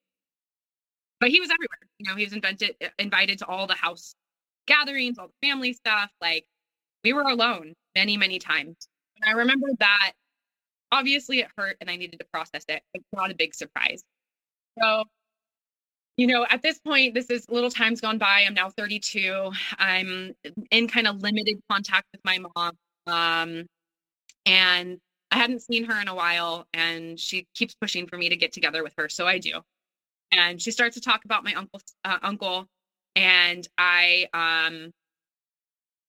[1.20, 1.80] But he was everywhere.
[2.00, 4.16] You know, he was invented, invited to all the house
[4.68, 6.12] gatherings, all the family stuff.
[6.20, 6.46] Like
[7.04, 8.76] we were alone many, many times.
[9.22, 10.12] And I remember that
[10.92, 12.82] obviously it hurt and I needed to process it.
[12.94, 14.04] It's not a big surprise.
[14.82, 15.04] So,
[16.18, 18.44] you know, at this point, this is little times gone by.
[18.46, 19.52] I'm now 32.
[19.78, 20.34] I'm
[20.72, 22.72] in kind of limited contact with my mom.
[23.08, 23.66] Um,
[24.46, 25.00] and
[25.36, 28.54] I hadn't seen her in a while and she keeps pushing for me to get
[28.54, 29.10] together with her.
[29.10, 29.60] So I do.
[30.32, 32.68] And she starts to talk about my uncle, uh, uncle.
[33.18, 34.94] And I, um,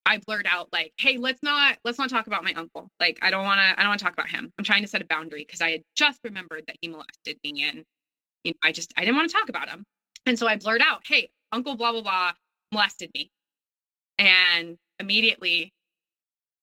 [0.06, 2.88] I blurt out like, "Hey, let's not let's not talk about my uncle.
[3.00, 4.52] Like, I don't want to I don't want to talk about him.
[4.56, 7.64] I'm trying to set a boundary because I had just remembered that he molested me,
[7.64, 7.84] and
[8.44, 9.84] you know, I just I didn't want to talk about him.
[10.24, 12.32] And so I blurt out, "Hey, uncle, blah blah blah,
[12.72, 13.32] molested me,"
[14.18, 15.72] and immediately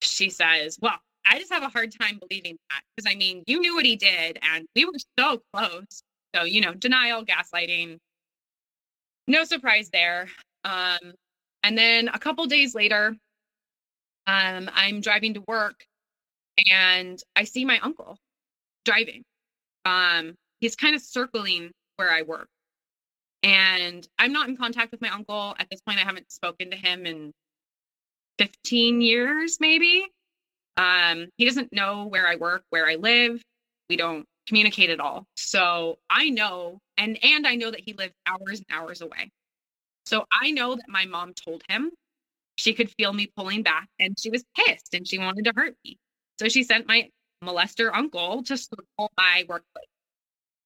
[0.01, 3.59] she says, "Well, I just have a hard time believing that because I mean, you
[3.59, 6.03] knew what he did and we were so close.
[6.35, 7.97] So, you know, denial, gaslighting,
[9.27, 10.27] no surprise there.
[10.63, 11.13] Um,
[11.63, 13.15] and then a couple days later,
[14.27, 15.85] um, I'm driving to work
[16.71, 18.17] and I see my uncle
[18.85, 19.23] driving.
[19.85, 22.47] Um, he's kind of circling where I work.
[23.43, 25.55] And I'm not in contact with my uncle.
[25.59, 27.33] At this point, I haven't spoken to him in
[28.39, 30.05] 15 years, maybe.
[30.77, 33.41] Um, he doesn't know where I work, where I live.
[33.89, 35.25] We don't communicate at all.
[35.35, 39.29] So I know, and and I know that he lives hours and hours away.
[40.05, 41.91] So I know that my mom told him
[42.55, 45.75] she could feel me pulling back and she was pissed and she wanted to hurt
[45.85, 45.97] me.
[46.39, 47.09] So she sent my
[47.43, 49.85] molester uncle to circle my workplace.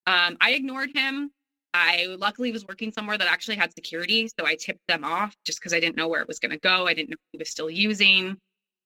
[0.05, 1.31] Um, I ignored him.
[1.73, 4.29] I luckily was working somewhere that actually had security.
[4.39, 6.59] So I tipped them off just because I didn't know where it was going to
[6.59, 6.87] go.
[6.87, 8.37] I didn't know he was still using.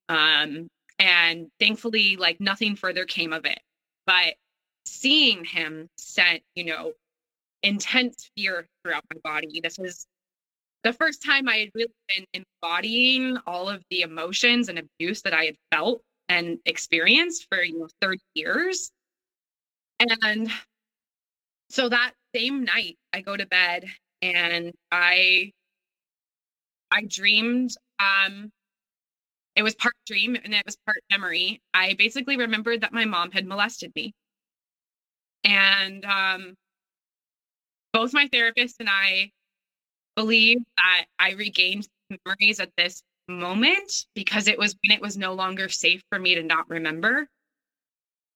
[0.09, 0.67] Um,
[1.02, 3.60] and thankfully, like nothing further came of it.
[4.06, 4.36] But
[4.86, 6.93] seeing him sent, you know,
[7.64, 9.62] intense fear throughout my body.
[9.62, 10.06] This was
[10.84, 15.34] the first time I had really been embodying all of the emotions and abuse that
[15.34, 18.91] I had felt and experienced for you know 30 years.
[19.99, 20.52] And
[21.70, 23.86] so that same night I go to bed
[24.22, 25.52] and I
[26.91, 28.52] I dreamed um
[29.56, 31.62] it was part dream and it was part memory.
[31.74, 34.14] I basically remembered that my mom had molested me.
[35.43, 36.56] And um
[37.93, 39.32] both my therapist and I
[40.16, 41.88] believe that I regained
[42.26, 46.36] memories at this moment because it was when it was no longer safe for me
[46.36, 47.28] to not remember.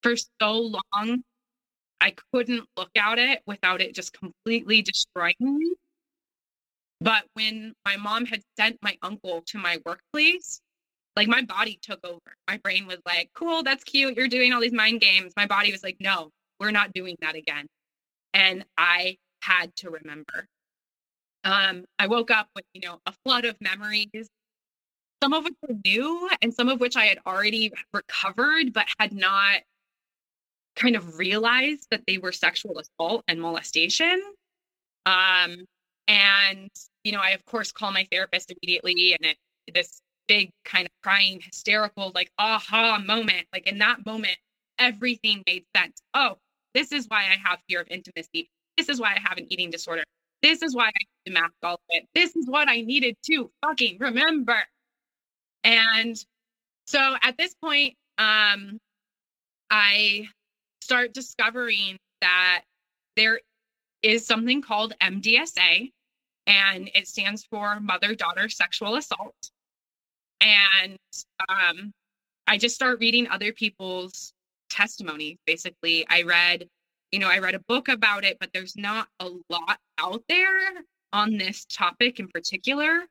[0.04, 0.54] For so
[0.94, 1.24] long,
[2.02, 5.76] I couldn't look at it without it just completely destroying me.
[7.02, 10.62] But when my mom had sent my uncle to my workplace,
[11.16, 12.20] like my body took over.
[12.48, 14.18] My brain was like, cool, that's cute.
[14.18, 15.34] You're doing all these mind games.
[15.38, 17.68] My body was like, no, we're not doing that again.
[18.34, 20.48] And I had to remember.
[21.44, 24.28] Um, I woke up with, you know, a flood of memories,
[25.24, 29.14] some of which were new and some of which I had already recovered, but had
[29.14, 29.62] not
[30.76, 34.22] kind of realized that they were sexual assault and molestation.
[35.06, 35.66] Um,
[36.08, 36.70] and,
[37.04, 39.38] you know, I, of course, call my therapist immediately and it,
[39.74, 43.48] this big kind of crying, hysterical, like aha moment.
[43.54, 44.38] Like in that moment,
[44.80, 46.02] everything made sense.
[46.14, 46.38] Oh,
[46.74, 48.50] this is why I have fear of intimacy.
[48.78, 50.04] This is why I have an eating disorder.
[50.42, 52.08] This is why I have to mask all of it.
[52.14, 54.58] This is what I needed to fucking remember.
[55.64, 56.16] And
[56.86, 58.78] so at this point, um,
[59.72, 60.28] I
[60.82, 62.64] start discovering that
[63.16, 63.40] there
[64.04, 65.92] is something called MDSA,
[66.46, 69.34] and it stands for mother daughter sexual assault.
[70.46, 70.98] And
[71.50, 71.92] um,
[72.48, 74.32] I just start reading other people's
[74.70, 75.38] testimonies.
[75.46, 76.68] Basically, I read
[77.16, 80.60] you know, I read a book about it, but there's not a lot out there
[81.14, 83.06] on this topic in particular.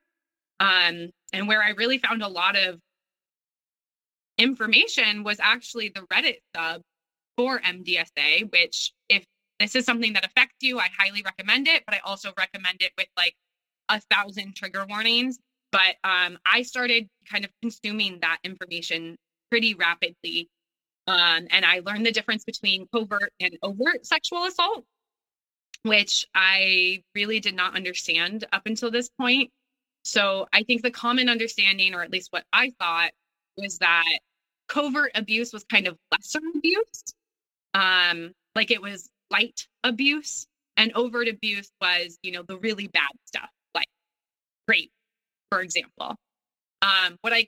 [0.61, 2.79] Um, and where I really found a lot of
[4.37, 6.83] information was actually the Reddit sub
[7.39, 9.25] for MDSA, which, if
[9.59, 12.93] this is something that affects you, I highly recommend it, but I also recommend it
[12.99, 13.35] with like
[13.89, 15.39] a thousand trigger warnings.
[15.75, 19.17] But um, I started kind of consuming that information
[19.51, 20.49] pretty rapidly
[21.07, 24.85] um, and I learned the difference between covert and overt sexual assault,
[25.83, 29.51] which I really did not understand up until this point.
[30.05, 33.11] So I think the common understanding, or at least what I thought,
[33.57, 34.19] was that
[34.69, 37.03] covert abuse was kind of lesser abuse.
[37.75, 40.47] Um, like it was light abuse,
[40.77, 43.89] and overt abuse was, you know, the really bad stuff, like
[44.69, 44.93] rape,
[45.55, 46.17] for example.
[46.83, 47.47] Um, what I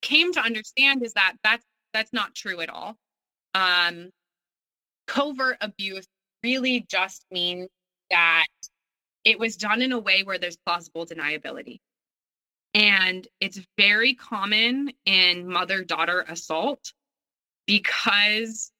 [0.00, 2.96] came to understand is that that's that's not true at all.
[3.52, 4.08] Um,
[5.06, 6.06] covert abuse
[6.42, 7.68] really just means
[8.10, 8.46] that
[9.24, 11.80] it was done in a way where there's plausible deniability.
[12.72, 16.94] And it's very common in mother daughter assault
[17.66, 18.72] because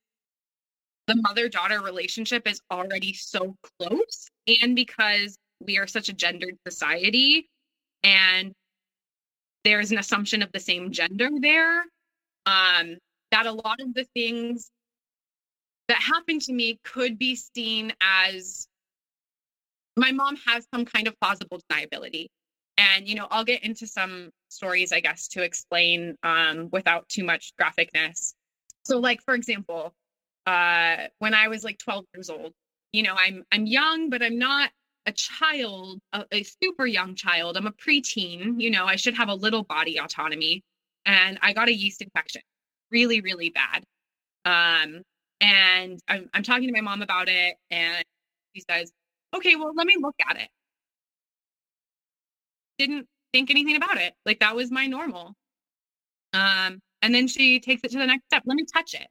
[1.07, 4.31] the mother daughter relationship is already so close,
[4.63, 7.51] and because we are such a gendered society
[8.03, 8.55] and
[9.65, 11.85] there's an assumption of the same gender there
[12.47, 12.97] um,
[13.31, 14.71] that a lot of the things
[15.89, 18.67] that happened to me could be seen as
[19.97, 22.27] my mom has some kind of plausible deniability.
[22.79, 27.25] And, you know, I'll get into some stories, I guess, to explain um, without too
[27.25, 28.35] much graphicness.
[28.85, 29.93] So, like, for example,
[30.47, 32.53] uh, when I was like 12 years old,
[32.93, 34.71] you know, I'm I'm young, but I'm not
[35.07, 37.57] a child, a, a super young child.
[37.57, 38.61] I'm a preteen.
[38.61, 40.63] You know, I should have a little body autonomy
[41.07, 42.43] and I got a yeast infection,
[42.91, 43.85] really, really bad.
[44.45, 45.03] Um,
[45.41, 48.05] and I'm, I'm talking to my mom about it, and
[48.55, 48.93] she says,
[49.35, 50.49] "Okay, well, let me look at it."
[52.79, 54.15] Didn't think anything about it.
[54.27, 55.35] Like that was my normal.
[56.33, 58.43] Um, and then she takes it to the next step.
[58.47, 59.07] Let me touch it.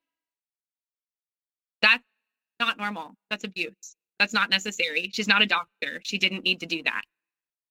[1.82, 2.04] That's
[2.60, 3.16] not normal.
[3.30, 3.96] That's abuse.
[4.22, 5.10] That's not necessary.
[5.12, 6.00] She's not a doctor.
[6.04, 7.02] She didn't need to do that.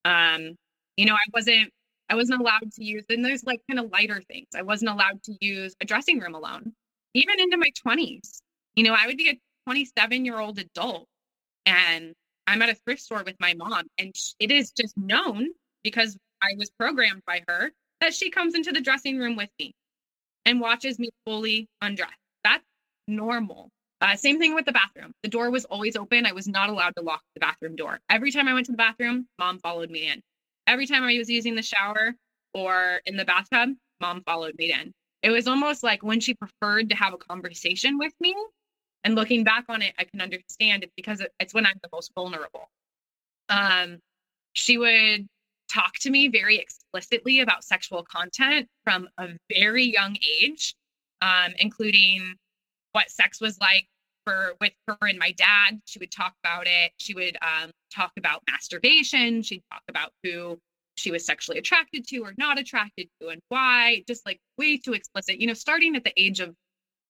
[0.04, 0.56] Um,
[0.96, 1.70] you know, I wasn't
[2.08, 4.48] I wasn't allowed to use, and there's like kind of lighter things.
[4.56, 6.72] I wasn't allowed to use a dressing room alone,
[7.14, 8.40] even into my 20s.
[8.74, 11.06] You know, I would be a 27 year old adult
[11.66, 12.14] and
[12.48, 15.50] I'm at a thrift store with my mom, and it is just known
[15.84, 17.70] because I was programmed by her
[18.00, 19.72] that she comes into the dressing room with me
[20.44, 22.10] and watches me fully undress.
[22.42, 22.64] That's
[23.06, 23.70] normal.
[24.00, 25.12] Uh, same thing with the bathroom.
[25.22, 26.24] The door was always open.
[26.24, 28.00] I was not allowed to lock the bathroom door.
[28.08, 30.22] Every time I went to the bathroom, mom followed me in.
[30.66, 32.14] Every time I was using the shower
[32.54, 33.70] or in the bathtub,
[34.00, 34.92] mom followed me in.
[35.22, 38.34] It was almost like when she preferred to have a conversation with me.
[39.04, 42.12] And looking back on it, I can understand it because it's when I'm the most
[42.14, 42.70] vulnerable.
[43.48, 43.98] Um,
[44.54, 45.26] she would
[45.72, 50.74] talk to me very explicitly about sexual content from a very young age,
[51.22, 52.34] um, including
[52.92, 53.86] what sex was like
[54.24, 55.80] for with her and my dad.
[55.84, 56.92] She would talk about it.
[56.98, 59.42] She would um, talk about masturbation.
[59.42, 60.58] She'd talk about who
[60.96, 64.04] she was sexually attracted to or not attracted to and why.
[64.06, 65.40] Just like way too explicit.
[65.40, 66.54] You know, starting at the age of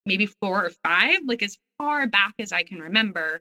[0.06, 3.40] maybe four or five, like as far back as I can remember.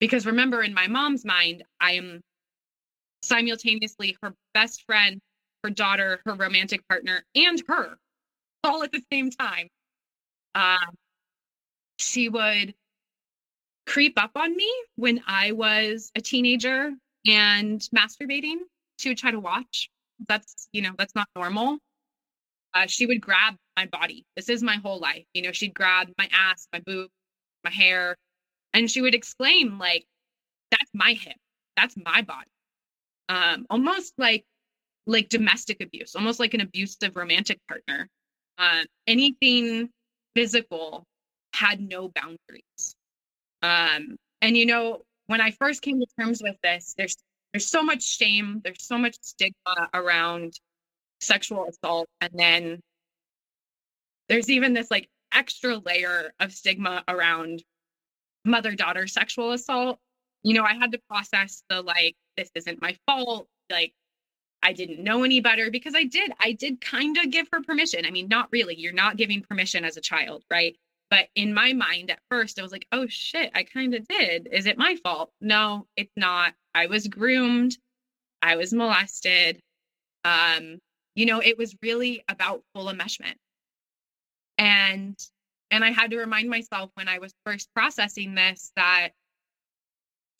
[0.00, 2.20] Because remember, in my mom's mind, I am
[3.22, 5.20] simultaneously her best friend,
[5.62, 7.96] her daughter, her romantic partner, and her
[8.64, 9.68] all at the same time.
[10.54, 10.94] Um,
[11.98, 12.74] she would
[13.86, 16.92] creep up on me when I was a teenager
[17.26, 18.58] and masturbating.
[18.98, 19.90] She would try to watch.
[20.28, 21.78] That's, you know, that's not normal.
[22.72, 24.24] Uh, she would grab my body.
[24.36, 25.24] This is my whole life.
[25.34, 27.10] You know, she'd grab my ass, my boob,
[27.62, 28.16] my hair,
[28.72, 30.04] and she would exclaim, like,
[30.70, 31.36] that's my hip.
[31.76, 32.50] That's my body.
[33.28, 34.44] Um, almost like
[35.06, 38.08] like domestic abuse, almost like an abusive romantic partner.
[38.58, 39.90] Uh, anything
[40.34, 41.04] physical
[41.54, 42.96] had no boundaries.
[43.62, 47.16] Um, and you know, when I first came to terms with this, there's
[47.52, 50.54] there's so much shame, there's so much stigma around
[51.20, 52.80] sexual assault, and then
[54.28, 57.62] there's even this like extra layer of stigma around
[58.44, 59.98] mother daughter sexual assault.
[60.42, 63.48] You know, I had to process the like, this isn't my fault.
[63.70, 63.94] Like,
[64.62, 66.32] I didn't know any better because I did.
[66.40, 68.04] I did kind of give her permission.
[68.04, 68.74] I mean, not really.
[68.76, 70.76] You're not giving permission as a child, right?
[71.14, 74.48] But in my mind at first, I was like, oh shit, I kind of did.
[74.50, 75.30] Is it my fault?
[75.40, 76.54] No, it's not.
[76.74, 77.78] I was groomed.
[78.42, 79.60] I was molested.
[80.24, 80.80] Um,
[81.14, 83.36] you know, it was really about full enmeshment.
[84.58, 85.16] And
[85.70, 89.10] and I had to remind myself when I was first processing this that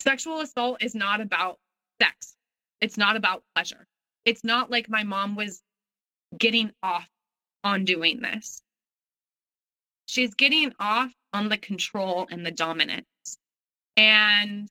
[0.01, 1.57] sexual assault is not about
[2.01, 2.35] sex.
[2.81, 3.87] It's not about pleasure.
[4.25, 5.61] It's not like my mom was
[6.37, 7.07] getting off
[7.63, 8.61] on doing this.
[10.05, 13.05] She's getting off on the control and the dominance.
[13.97, 14.69] And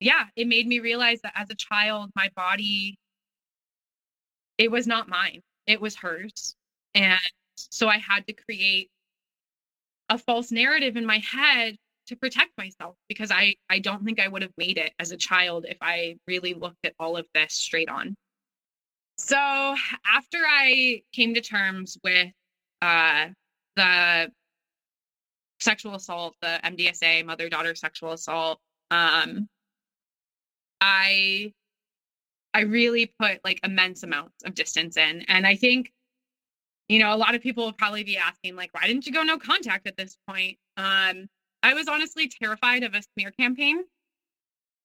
[0.00, 2.98] yeah, it made me realize that as a child, my body,
[4.58, 6.54] it was not mine, it was hers.
[6.94, 7.20] And
[7.56, 8.90] so I had to create
[10.08, 14.28] a false narrative in my head to protect myself because I I don't think I
[14.28, 17.54] would have made it as a child if I really looked at all of this
[17.54, 18.14] straight on.
[19.16, 22.32] So after I came to terms with
[22.80, 23.28] uh,
[23.76, 24.30] the
[25.60, 29.48] sexual assault, the MDSA, mother daughter sexual assault, um,
[30.80, 31.52] I
[32.54, 35.92] I really put like immense amounts of distance in, and I think
[36.88, 39.22] you know a lot of people will probably be asking like, why didn't you go
[39.22, 40.58] no contact at this point?
[40.76, 41.28] Um,
[41.62, 43.78] I was honestly terrified of a smear campaign.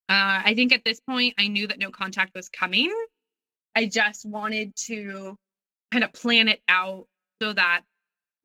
[0.09, 2.93] Uh, I think at this point, I knew that no contact was coming.
[3.75, 5.37] I just wanted to
[5.91, 7.07] kind of plan it out
[7.41, 7.81] so that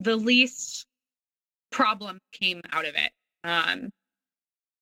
[0.02, 0.86] the least
[1.70, 3.12] problem came out of it.
[3.44, 3.90] Um,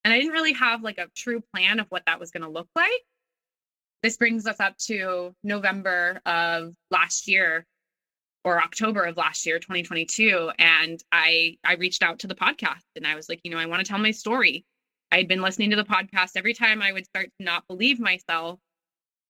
[0.05, 2.49] and I didn't really have like a true plan of what that was going to
[2.49, 2.91] look like.
[4.03, 7.67] This brings us up to November of last year
[8.45, 10.51] or October of last year, 2022.
[10.59, 13.67] And I I reached out to the podcast and I was like, you know, I
[13.67, 14.65] want to tell my story.
[15.13, 18.01] I had been listening to the podcast every time I would start to not believe
[18.01, 18.59] myself.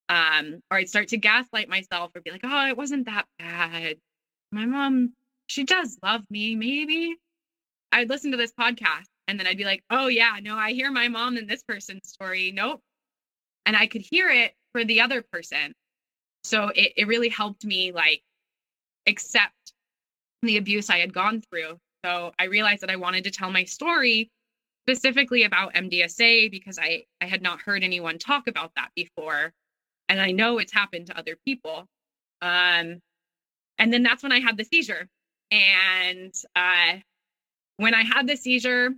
[0.08, 3.96] Um, or I'd start to gaslight myself or be like, oh, it wasn't that bad.
[4.52, 5.14] My mom,
[5.50, 7.16] she does love me, maybe.
[7.90, 10.92] I'd listen to this podcast and then I'd be like, oh yeah, no, I hear
[10.92, 12.52] my mom in this person's story.
[12.52, 12.80] Nope.
[13.66, 15.74] And I could hear it for the other person.
[16.44, 18.22] So it, it really helped me like
[19.08, 19.72] accept
[20.42, 21.78] the abuse I had gone through.
[22.04, 24.30] So I realized that I wanted to tell my story
[24.88, 29.52] specifically about MDSA because I, I had not heard anyone talk about that before.
[30.08, 31.86] And I know it's happened to other people.
[32.40, 33.00] Um,
[33.78, 35.08] and then that's when I had the seizure.
[35.50, 36.98] And uh,
[37.76, 38.90] when I had the seizure,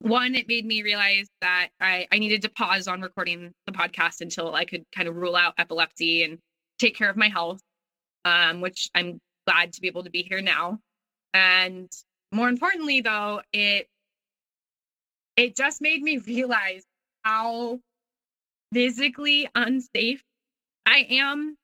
[0.00, 4.20] one, it made me realize that I, I needed to pause on recording the podcast
[4.20, 6.38] until I could kind of rule out epilepsy and
[6.78, 7.60] take care of my health,
[8.24, 10.78] um, which I'm glad to be able to be here now.
[11.34, 11.90] And
[12.32, 13.88] more importantly, though, it
[15.36, 16.82] it just made me realize
[17.24, 17.78] how
[18.72, 20.22] physically unsafe
[20.86, 21.56] I am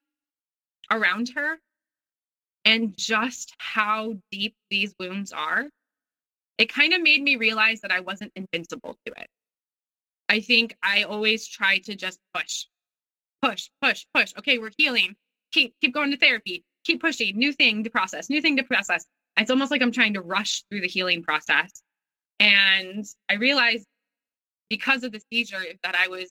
[0.91, 1.59] around her
[2.65, 5.69] and just how deep these wounds are
[6.57, 9.27] it kind of made me realize that I wasn't invincible to it.
[10.29, 12.65] I think I always try to just push,
[13.41, 14.33] push, push, push.
[14.39, 15.15] Okay, we're healing.
[15.51, 16.63] Keep keep going to therapy.
[16.85, 17.37] Keep pushing.
[17.37, 18.29] New thing to process.
[18.29, 19.05] New thing to process.
[19.37, 21.81] It's almost like I'm trying to rush through the healing process.
[22.39, 23.85] And I realized
[24.69, 26.29] because of the seizure that I was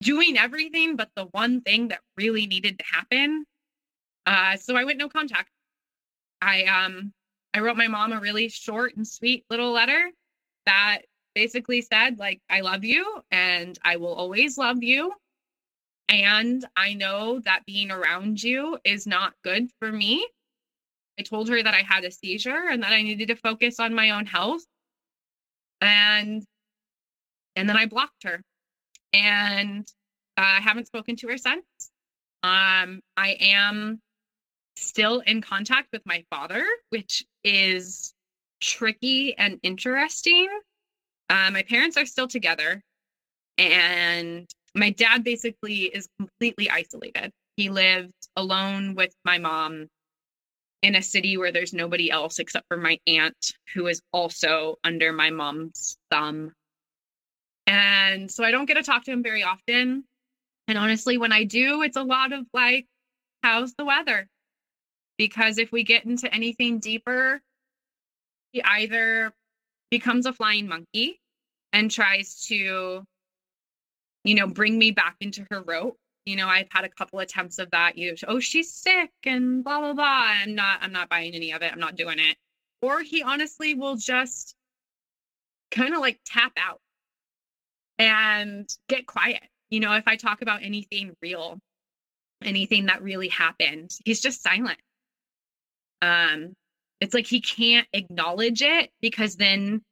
[0.00, 3.44] doing everything but the one thing that really needed to happen.
[4.28, 5.48] Uh, so I went no contact.
[6.42, 7.14] I um
[7.54, 10.10] I wrote my mom a really short and sweet little letter
[10.66, 10.98] that
[11.34, 15.14] basically said, like, I love you and I will always love you.
[16.10, 20.28] And I know that being around you is not good for me.
[21.18, 23.94] I told her that I had a seizure and that I needed to focus on
[23.94, 24.64] my own health.
[25.80, 26.44] And
[27.56, 28.42] and then I blocked her.
[29.14, 29.88] And
[30.36, 31.64] uh, I haven't spoken to her since.
[32.42, 34.02] Um, I am
[34.78, 38.14] still in contact with my father, which is
[38.60, 40.48] tricky and interesting.
[41.30, 42.82] Uh, my parents are still together,
[43.58, 47.32] and my dad basically is completely isolated.
[47.56, 49.88] He lives alone with my mom
[50.82, 55.12] in a city where there's nobody else except for my aunt, who is also under
[55.12, 56.52] my mom's thumb.
[57.66, 60.04] And so I don't get to talk to him very often.
[60.68, 62.86] And honestly, when I do, it's a lot of like,
[63.42, 64.28] how's the weather?
[65.18, 67.42] Because if we get into anything deeper,
[68.52, 69.32] he either
[69.90, 71.20] becomes a flying monkey
[71.72, 73.04] and tries to,
[74.24, 75.98] you know, bring me back into her rope.
[76.24, 77.98] You know, I've had a couple attempts of that.
[77.98, 80.04] You, oh, she's sick and blah blah blah.
[80.04, 80.82] I'm not.
[80.82, 81.72] I'm not buying any of it.
[81.72, 82.36] I'm not doing it.
[82.80, 84.54] Or he honestly will just
[85.70, 86.80] kind of like tap out
[87.98, 89.42] and get quiet.
[89.70, 91.58] You know, if I talk about anything real,
[92.42, 94.78] anything that really happened, he's just silent
[96.02, 96.54] um
[97.00, 99.82] it's like he can't acknowledge it because then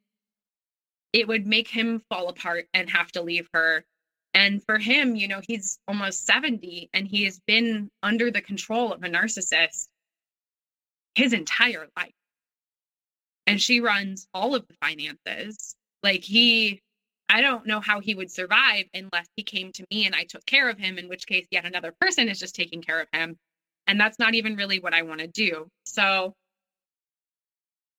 [1.13, 3.85] it would make him fall apart and have to leave her.
[4.35, 8.93] And for him you know he's almost 70 and he has been under the control
[8.93, 9.89] of a narcissist
[11.15, 12.13] his entire life.
[13.47, 15.77] And she runs all of the finances.
[16.03, 16.83] Like he
[17.29, 20.45] i don't know how he would survive unless he came to me and i took
[20.47, 23.37] care of him in which case yet another person is just taking care of him
[23.87, 25.69] and that's not even really what I want to do.
[25.85, 26.35] So,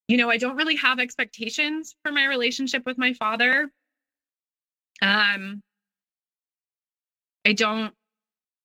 [0.06, 3.70] you know, I don't really have expectations for my relationship with my father.
[5.00, 5.62] Um,
[7.46, 7.94] I don't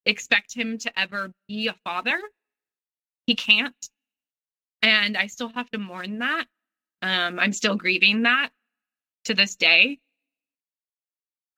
[0.05, 2.19] expect him to ever be a father.
[3.25, 3.75] He can't.
[4.81, 6.45] And I still have to mourn that.
[7.01, 8.49] Um, I'm still grieving that
[9.25, 9.99] to this day.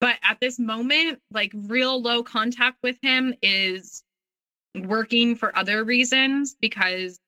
[0.02, 4.04] But at this moment, like real low contact with him is
[4.76, 7.20] working for other reasons because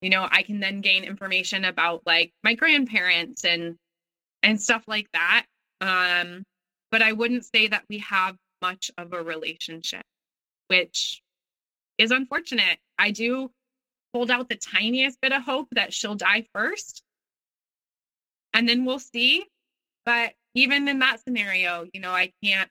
[0.00, 3.76] you know i can then gain information about like my grandparents and
[4.42, 5.46] and stuff like that
[5.80, 6.42] um
[6.90, 10.02] but i wouldn't say that we have much of a relationship
[10.68, 11.20] which
[11.98, 12.78] is unfortunate.
[12.96, 13.50] I do
[14.14, 17.02] hold out the tiniest bit of hope that she'll die first.
[18.54, 19.44] And then we'll see.
[20.06, 22.70] But even in that scenario you know i can't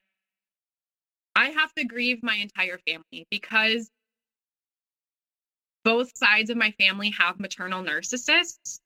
[1.39, 3.89] I have to grieve my entire family because
[5.85, 8.81] both sides of my family have maternal narcissists.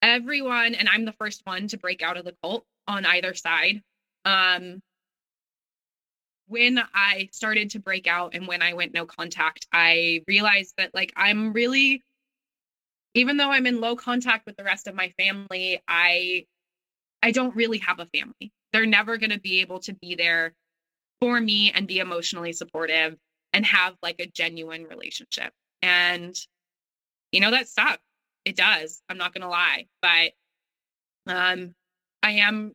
[0.00, 3.82] Everyone, and I'm the first one to break out of the cult on either side.
[4.24, 4.80] Um,
[6.46, 10.94] when I started to break out and when I went no contact, I realized that
[10.94, 12.02] like I'm really
[13.12, 16.46] even though I'm in low contact with the rest of my family, I
[17.22, 18.52] I don't really have a family.
[18.72, 20.54] They're never going to be able to be there
[21.20, 23.16] for me and be emotionally supportive
[23.52, 25.52] and have like a genuine relationship.
[25.82, 26.34] And,
[27.32, 28.02] you know, that sucks.
[28.44, 29.02] It does.
[29.08, 29.86] I'm not going to lie.
[30.00, 30.32] But
[31.26, 31.74] um,
[32.22, 32.72] I am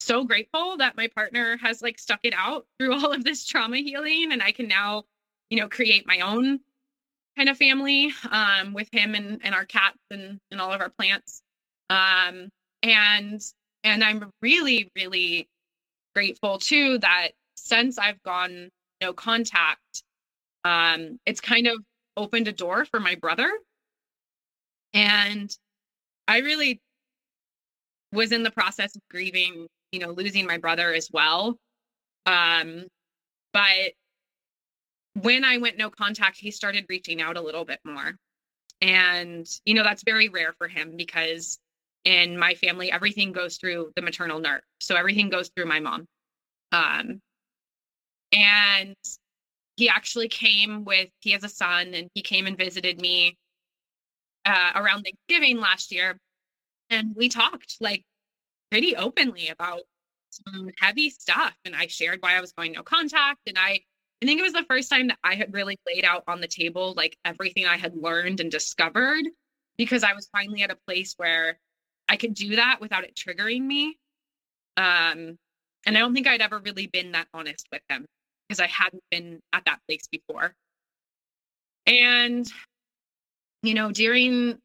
[0.00, 3.78] so grateful that my partner has like stuck it out through all of this trauma
[3.78, 5.04] healing and I can now,
[5.50, 6.60] you know, create my own
[7.36, 10.90] kind of family um, with him and, and our cats and, and all of our
[10.90, 11.42] plants.
[11.88, 12.48] Um,
[12.82, 13.40] and
[13.82, 15.48] and I'm really, really
[16.14, 17.30] grateful too that
[17.64, 18.70] since I've gone
[19.00, 20.02] no contact,
[20.64, 21.78] um, it's kind of
[22.16, 23.50] opened a door for my brother.
[24.92, 25.50] And
[26.26, 26.80] I really
[28.12, 31.56] was in the process of grieving, you know, losing my brother as well.
[32.26, 32.86] Um,
[33.52, 33.92] but
[35.14, 38.14] when I went no contact, he started reaching out a little bit more.
[38.80, 41.58] And, you know, that's very rare for him because
[42.04, 44.62] in my family, everything goes through the maternal nerve.
[44.80, 46.06] So everything goes through my mom.
[46.72, 47.20] Um,
[48.32, 48.96] and
[49.76, 53.38] he actually came with, he has a son and he came and visited me
[54.44, 56.18] uh, around Thanksgiving last year.
[56.90, 58.04] And we talked like
[58.70, 59.80] pretty openly about
[60.30, 61.54] some heavy stuff.
[61.64, 63.40] And I shared why I was going no contact.
[63.46, 63.80] And I,
[64.22, 66.48] I think it was the first time that I had really laid out on the
[66.48, 69.24] table like everything I had learned and discovered
[69.78, 71.58] because I was finally at a place where
[72.06, 73.96] I could do that without it triggering me.
[74.76, 75.38] Um,
[75.86, 78.06] and I don't think I'd ever really been that honest with him
[78.50, 80.52] because I hadn't been at that place before.
[81.86, 82.44] And,
[83.62, 84.58] you know, during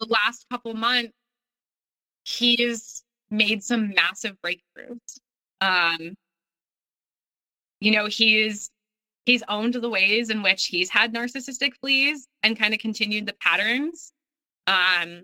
[0.00, 1.14] the last couple months,
[2.24, 5.18] he's made some massive breakthroughs.
[5.62, 6.14] Um,
[7.80, 8.68] you know, he's
[9.24, 13.34] he's owned the ways in which he's had narcissistic fleas and kind of continued the
[13.40, 14.12] patterns.
[14.66, 15.22] Um,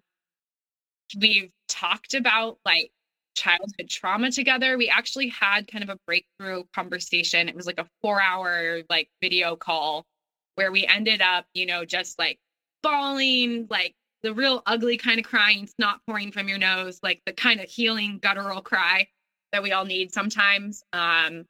[1.20, 2.90] we've talked about like
[3.34, 4.76] childhood trauma together.
[4.76, 7.48] We actually had kind of a breakthrough conversation.
[7.48, 10.06] It was like a four hour like video call
[10.54, 12.38] where we ended up, you know, just like
[12.82, 17.32] bawling, like the real ugly kind of crying, snot pouring from your nose, like the
[17.32, 19.06] kind of healing guttural cry
[19.52, 20.82] that we all need sometimes.
[20.92, 21.44] Um,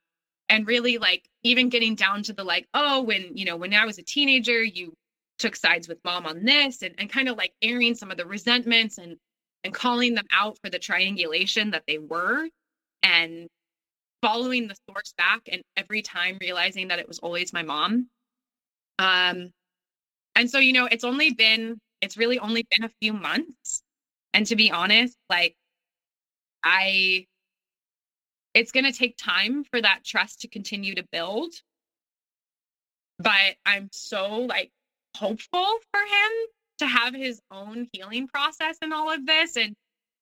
[0.48, 3.86] and really like even getting down to the like, oh, when, you know, when I
[3.86, 4.92] was a teenager, you
[5.38, 8.26] took sides with mom on this and, and kind of like airing some of the
[8.26, 9.16] resentments and
[9.64, 12.48] and calling them out for the triangulation that they were
[13.02, 13.48] and
[14.20, 18.08] following the source back and every time realizing that it was always my mom.
[18.98, 19.50] Um
[20.34, 23.82] and so you know it's only been it's really only been a few months.
[24.34, 25.56] And to be honest like
[26.64, 27.26] i
[28.54, 31.52] it's going to take time for that trust to continue to build.
[33.18, 34.70] But i'm so like
[35.16, 36.32] hopeful for him
[36.82, 39.56] to have his own healing process in all of this.
[39.56, 39.74] And,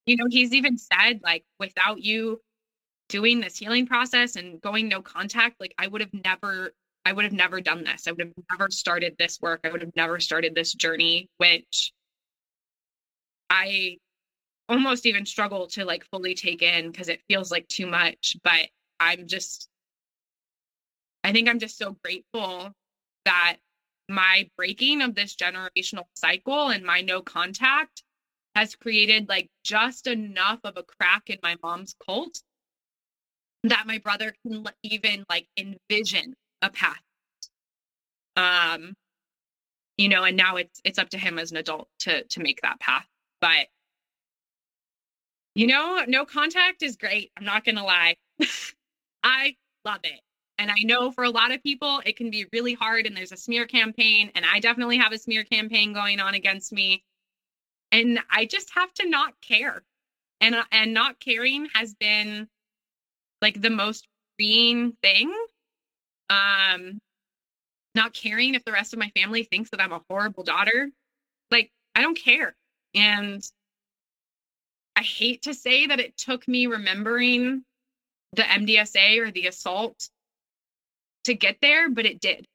[0.07, 2.41] you know, he's even said, like, without you
[3.09, 6.73] doing this healing process and going no contact, like, I would have never,
[7.05, 8.07] I would have never done this.
[8.07, 9.61] I would have never started this work.
[9.65, 11.93] I would have never started this journey, which
[13.49, 13.97] I
[14.69, 18.37] almost even struggle to like fully take in because it feels like too much.
[18.45, 18.69] But
[19.01, 19.69] I'm just,
[21.25, 22.71] I think I'm just so grateful
[23.25, 23.57] that
[24.11, 28.03] my breaking of this generational cycle and my no contact
[28.55, 32.43] has created like just enough of a crack in my mom's cult
[33.63, 37.01] that my brother can even like envision a path
[38.37, 38.95] um
[40.01, 42.61] you know and now it's it's up to him as an adult to to make
[42.63, 43.07] that path.
[43.41, 43.69] But
[45.55, 47.31] you know no contact is great.
[47.37, 48.17] I'm not gonna lie.
[49.23, 50.21] I love it
[50.61, 53.33] and I know for a lot of people, it can be really hard and there's
[53.33, 54.31] a smear campaign.
[54.35, 57.03] And I definitely have a smear campaign going on against me.
[57.93, 59.83] And I just have to not care.
[60.43, 62.47] And, uh, and not caring has been
[63.41, 64.07] like the most
[64.39, 65.35] freeing thing.
[66.29, 66.99] Um,
[67.95, 70.91] not caring if the rest of my family thinks that I'm a horrible daughter.
[71.51, 72.55] Like, I don't care.
[72.95, 73.43] And
[74.95, 77.65] I hate to say that it took me remembering
[78.35, 80.11] the MDSA or the assault
[81.25, 82.47] to get there, but it did.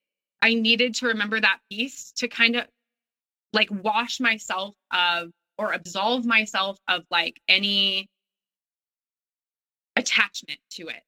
[0.41, 2.65] I needed to remember that piece to kind of
[3.53, 8.07] like wash myself of or absolve myself of like any
[9.95, 11.01] attachment to it.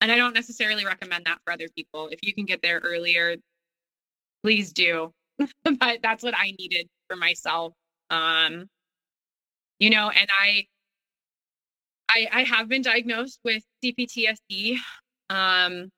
[0.00, 2.08] And I don't necessarily recommend that for other people.
[2.08, 3.36] If you can get there earlier,
[4.42, 5.12] please do.
[5.64, 7.72] but that's what I needed for myself.
[8.10, 8.66] Um
[9.78, 10.66] you know, and I
[12.10, 14.78] I I have been diagnosed with CPTSD.
[15.30, 15.90] Um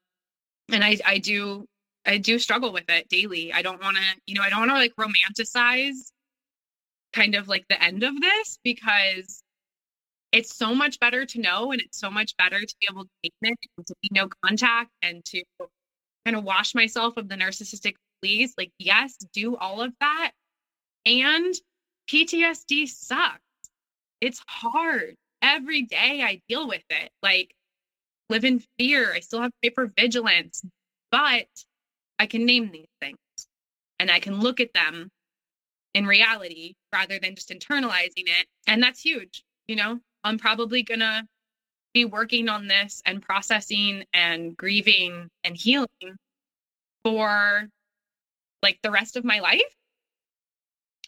[0.71, 1.67] and I I do
[2.07, 3.53] I do struggle with it daily.
[3.53, 6.11] I don't want to, you know, I don't want to like romanticize
[7.13, 9.43] kind of like the end of this because
[10.33, 13.11] it's so much better to know and it's so much better to be able to
[13.23, 15.43] take it and to be no contact and to
[16.25, 18.55] kind of wash myself of the narcissistic fleas.
[18.59, 20.33] Like, yes, do all of that.
[21.07, 21.55] And
[22.11, 23.41] PTSD sucks.
[24.21, 25.15] It's hard.
[25.41, 27.11] Every day I deal with it.
[27.23, 27.55] Like
[28.29, 29.13] live in fear.
[29.13, 30.65] I still have hypervigilance,
[31.11, 31.47] but
[32.19, 33.19] I can name these things
[33.99, 35.11] and I can look at them
[35.95, 38.47] in reality rather than just internalizing it.
[38.67, 39.43] And that's huge.
[39.67, 41.25] You know, I'm probably going to
[41.95, 45.89] be working on this and processing and grieving and healing
[47.05, 47.69] for
[48.63, 49.63] like the rest of my life.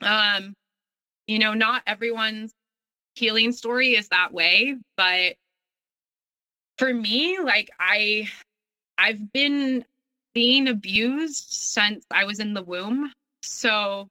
[0.03, 0.55] Um,
[1.27, 2.53] you know, not everyone's
[3.15, 5.35] healing story is that way, but
[6.81, 8.27] for me, like I
[8.97, 9.85] I've been
[10.35, 13.13] being abused since I was in the womb.
[13.43, 14.09] So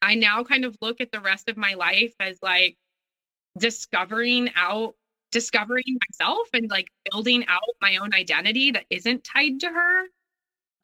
[0.00, 2.76] I now kind of look at the rest of my life as like
[3.58, 4.94] discovering out
[5.32, 10.02] discovering myself and like building out my own identity that isn't tied to her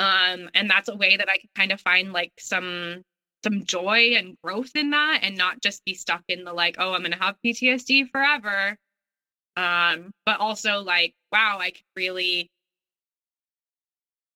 [0.01, 3.03] um and that's a way that i can kind of find like some
[3.45, 6.93] some joy and growth in that and not just be stuck in the like oh
[6.93, 8.77] i'm going to have ptsd forever
[9.61, 12.49] um but also like wow i could really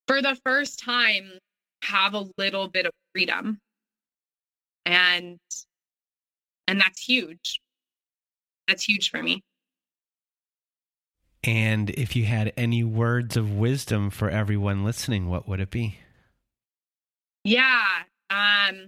[0.07, 1.31] for the first time
[1.83, 3.59] have a little bit of freedom
[4.85, 5.39] and
[6.69, 7.61] and that's huge
[8.69, 9.43] that's huge for me
[11.45, 15.99] and if you had any words of wisdom for everyone listening, what would it be?
[17.45, 17.85] Yeah.
[18.31, 18.87] Um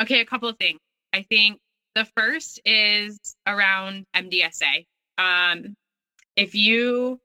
[0.00, 0.80] okay, a couple of things.
[1.12, 1.60] I think
[1.94, 4.86] the first is around MDSA.
[5.18, 5.76] Um
[6.36, 7.20] if you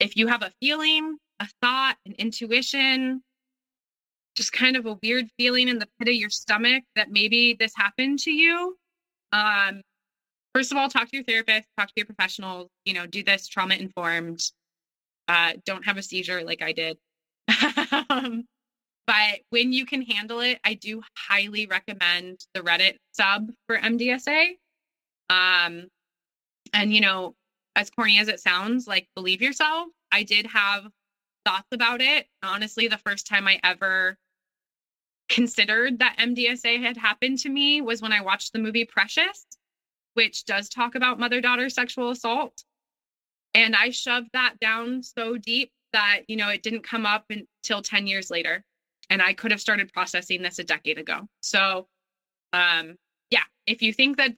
[0.00, 3.22] if you have a feeling, a thought, an intuition,
[4.36, 7.72] just kind of a weird feeling in the pit of your stomach that maybe this
[7.76, 8.76] happened to you,
[9.32, 9.82] um
[10.54, 13.46] first of all, talk to your therapist, talk to your professionals, you know, do this
[13.48, 14.40] trauma informed.
[15.28, 16.98] Uh, don't have a seizure like I did.
[18.10, 18.44] um,
[19.06, 24.50] but when you can handle it, I do highly recommend the Reddit sub for MDSA.
[25.30, 25.86] Um,
[26.72, 27.34] and, you know,
[27.76, 29.88] as corny as it sounds, like believe yourself.
[30.10, 30.86] I did have
[31.44, 32.26] thoughts about it.
[32.42, 34.18] Honestly, the first time I ever
[35.28, 39.46] considered that MDSA had happened to me was when I watched the movie Precious
[40.14, 42.64] which does talk about mother daughter sexual assault.
[43.54, 47.82] And I shoved that down so deep that, you know, it didn't come up until
[47.82, 48.64] 10 years later.
[49.10, 51.28] And I could have started processing this a decade ago.
[51.42, 51.86] So,
[52.52, 52.96] um,
[53.30, 54.32] yeah, if you think that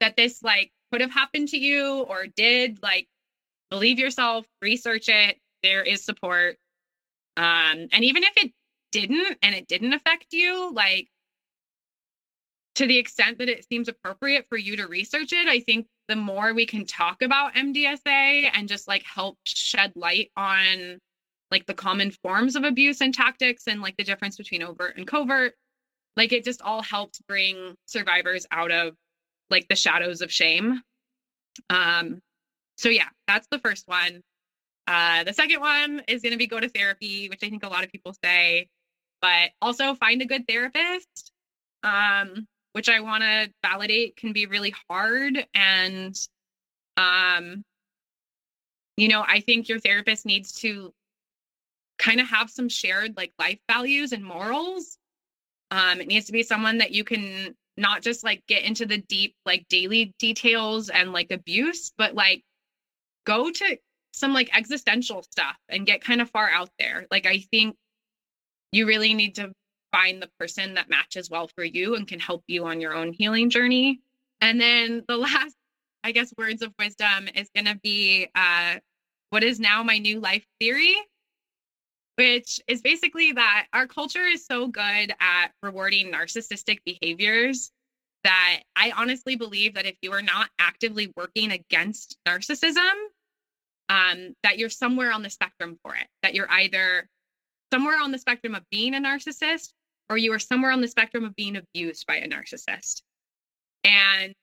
[0.00, 3.08] that this like could have happened to you or did, like
[3.70, 5.38] believe yourself, research it.
[5.62, 6.56] There is support.
[7.36, 8.52] Um, and even if it
[8.90, 11.08] didn't and it didn't affect you, like
[12.74, 16.16] to the extent that it seems appropriate for you to research it, I think the
[16.16, 20.98] more we can talk about MDSA and just like help shed light on
[21.50, 25.06] like the common forms of abuse and tactics and like the difference between overt and
[25.06, 25.54] covert,
[26.16, 28.94] like it just all helps bring survivors out of
[29.52, 30.82] like the shadows of shame.
[31.70, 32.20] Um
[32.76, 34.22] so yeah, that's the first one.
[34.88, 37.68] Uh the second one is going to be go to therapy, which I think a
[37.68, 38.68] lot of people say,
[39.20, 41.32] but also find a good therapist.
[41.84, 45.46] Um which I want to validate can be really hard.
[45.54, 46.18] And,
[46.96, 47.64] um,
[48.96, 50.92] you know, I think your therapist needs to
[51.98, 54.98] kind of have some shared like life values and morals.
[55.70, 58.98] Um, it needs to be someone that you can not just like get into the
[58.98, 62.42] deep like daily details and like abuse, but like
[63.24, 63.78] go to
[64.12, 67.06] some like existential stuff and get kind of far out there.
[67.10, 67.76] Like I think
[68.72, 69.52] you really need to
[69.92, 73.12] find the person that matches well for you and can help you on your own
[73.12, 74.00] healing journey.
[74.40, 75.56] And then the last,
[76.02, 78.76] I guess, words of wisdom is going to be uh,
[79.30, 80.96] what is now my new life theory,
[82.16, 87.70] which is basically that our culture is so good at rewarding narcissistic behaviors
[88.24, 92.92] that I honestly believe that if you are not actively working against narcissism,
[93.88, 97.08] um, that you're somewhere on the spectrum for it, that you're either
[97.72, 99.70] somewhere on the spectrum of being a narcissist
[100.08, 103.02] or you are somewhere on the spectrum of being abused by a narcissist.
[103.84, 104.34] And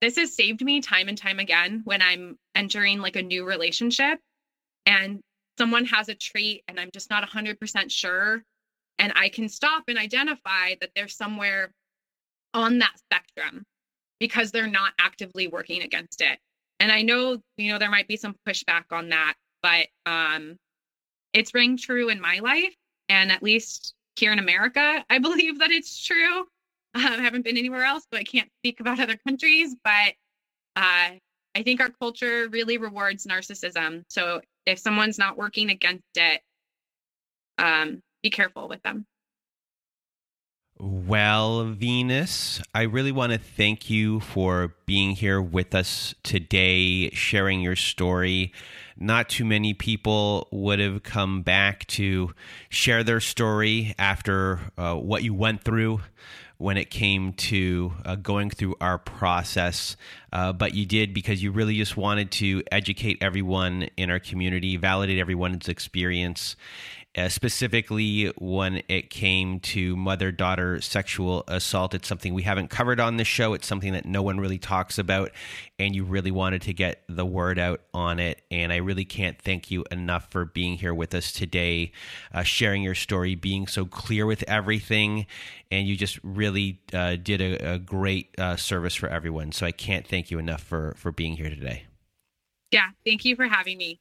[0.00, 4.20] this has saved me time and time again when I'm entering like a new relationship
[4.86, 5.20] and
[5.58, 8.42] someone has a trait and I'm just not 100% sure.
[8.98, 11.72] And I can stop and identify that they're somewhere
[12.54, 13.64] on that spectrum
[14.20, 16.38] because they're not actively working against it.
[16.80, 20.56] And I know, you know, there might be some pushback on that, but um,
[21.32, 22.74] it's rang true in my life.
[23.08, 26.40] And at least here in America, I believe that it's true.
[26.40, 26.46] Um,
[26.94, 29.76] I haven't been anywhere else, so I can't speak about other countries.
[29.84, 30.14] But
[30.76, 31.10] uh,
[31.54, 34.04] I think our culture really rewards narcissism.
[34.08, 36.40] So if someone's not working against it,
[37.58, 39.06] um, be careful with them.
[40.80, 47.60] Well, Venus, I really want to thank you for being here with us today, sharing
[47.60, 48.52] your story.
[48.96, 52.32] Not too many people would have come back to
[52.68, 56.00] share their story after uh, what you went through
[56.58, 59.96] when it came to uh, going through our process.
[60.32, 64.76] Uh, but you did because you really just wanted to educate everyone in our community,
[64.76, 66.56] validate everyone's experience,
[67.18, 71.92] uh, specifically when it came to mother daughter sexual assault.
[71.94, 73.54] It's something we haven't covered on the show.
[73.54, 75.32] It's something that no one really talks about,
[75.78, 78.42] and you really wanted to get the word out on it.
[78.50, 81.92] And I really can't thank you enough for being here with us today,
[82.32, 85.26] uh, sharing your story, being so clear with everything.
[85.70, 89.52] And you just really uh, did a, a great uh, service for everyone.
[89.52, 91.84] So I can't thank you enough for, for being here today.
[92.70, 93.98] Yeah, thank you for having me.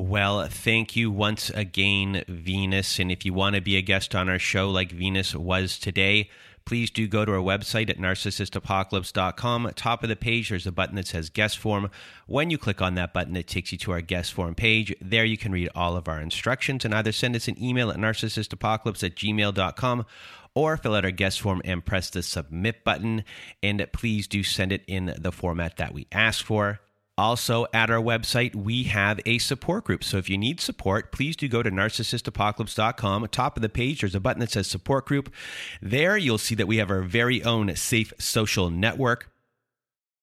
[0.00, 3.00] Well, thank you once again, Venus.
[3.00, 6.30] And if you want to be a guest on our show like Venus was today,
[6.64, 9.72] please do go to our website at narcissistapocalypse.com.
[9.74, 11.90] Top of the page, there's a button that says guest form.
[12.28, 14.94] When you click on that button, it takes you to our guest form page.
[15.00, 17.96] There you can read all of our instructions and either send us an email at
[17.96, 20.06] narcissistapocalypse at gmail.com
[20.54, 23.24] or fill out our guest form and press the submit button.
[23.64, 26.78] And please do send it in the format that we ask for.
[27.18, 30.04] Also, at our website, we have a support group.
[30.04, 33.26] So if you need support, please do go to narcissistapocalypse.com.
[33.32, 35.34] Top of the page, there's a button that says support group.
[35.82, 39.32] There, you'll see that we have our very own safe social network.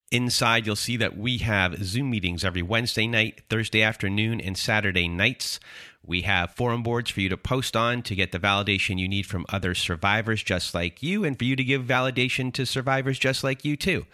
[0.10, 5.10] Inside, you'll see that we have Zoom meetings every Wednesday night, Thursday afternoon, and Saturday
[5.10, 5.60] nights.
[6.02, 9.26] We have forum boards for you to post on to get the validation you need
[9.26, 13.44] from other survivors just like you, and for you to give validation to survivors just
[13.44, 14.06] like you, too.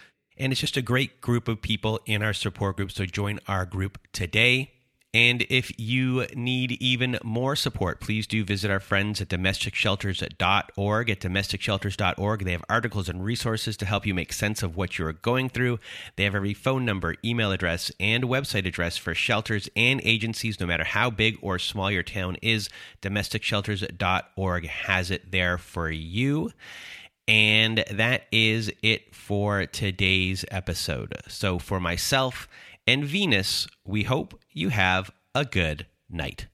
[0.42, 2.92] And it's just a great group of people in our support group.
[2.92, 4.72] So join our group today.
[5.14, 11.10] And if you need even more support, please do visit our friends at domesticshelters.org.
[11.10, 15.14] At domesticshelters.org, they have articles and resources to help you make sense of what you're
[15.14, 15.80] going through.
[16.16, 20.66] They have every phone number, email address, and website address for shelters and agencies, no
[20.66, 22.68] matter how big or small your town is.
[23.04, 26.52] Domesticshelters.org has it there for you.
[27.28, 31.16] And that is it for today's episode.
[31.28, 32.48] So, for myself
[32.86, 36.48] and Venus, we hope you have a good night.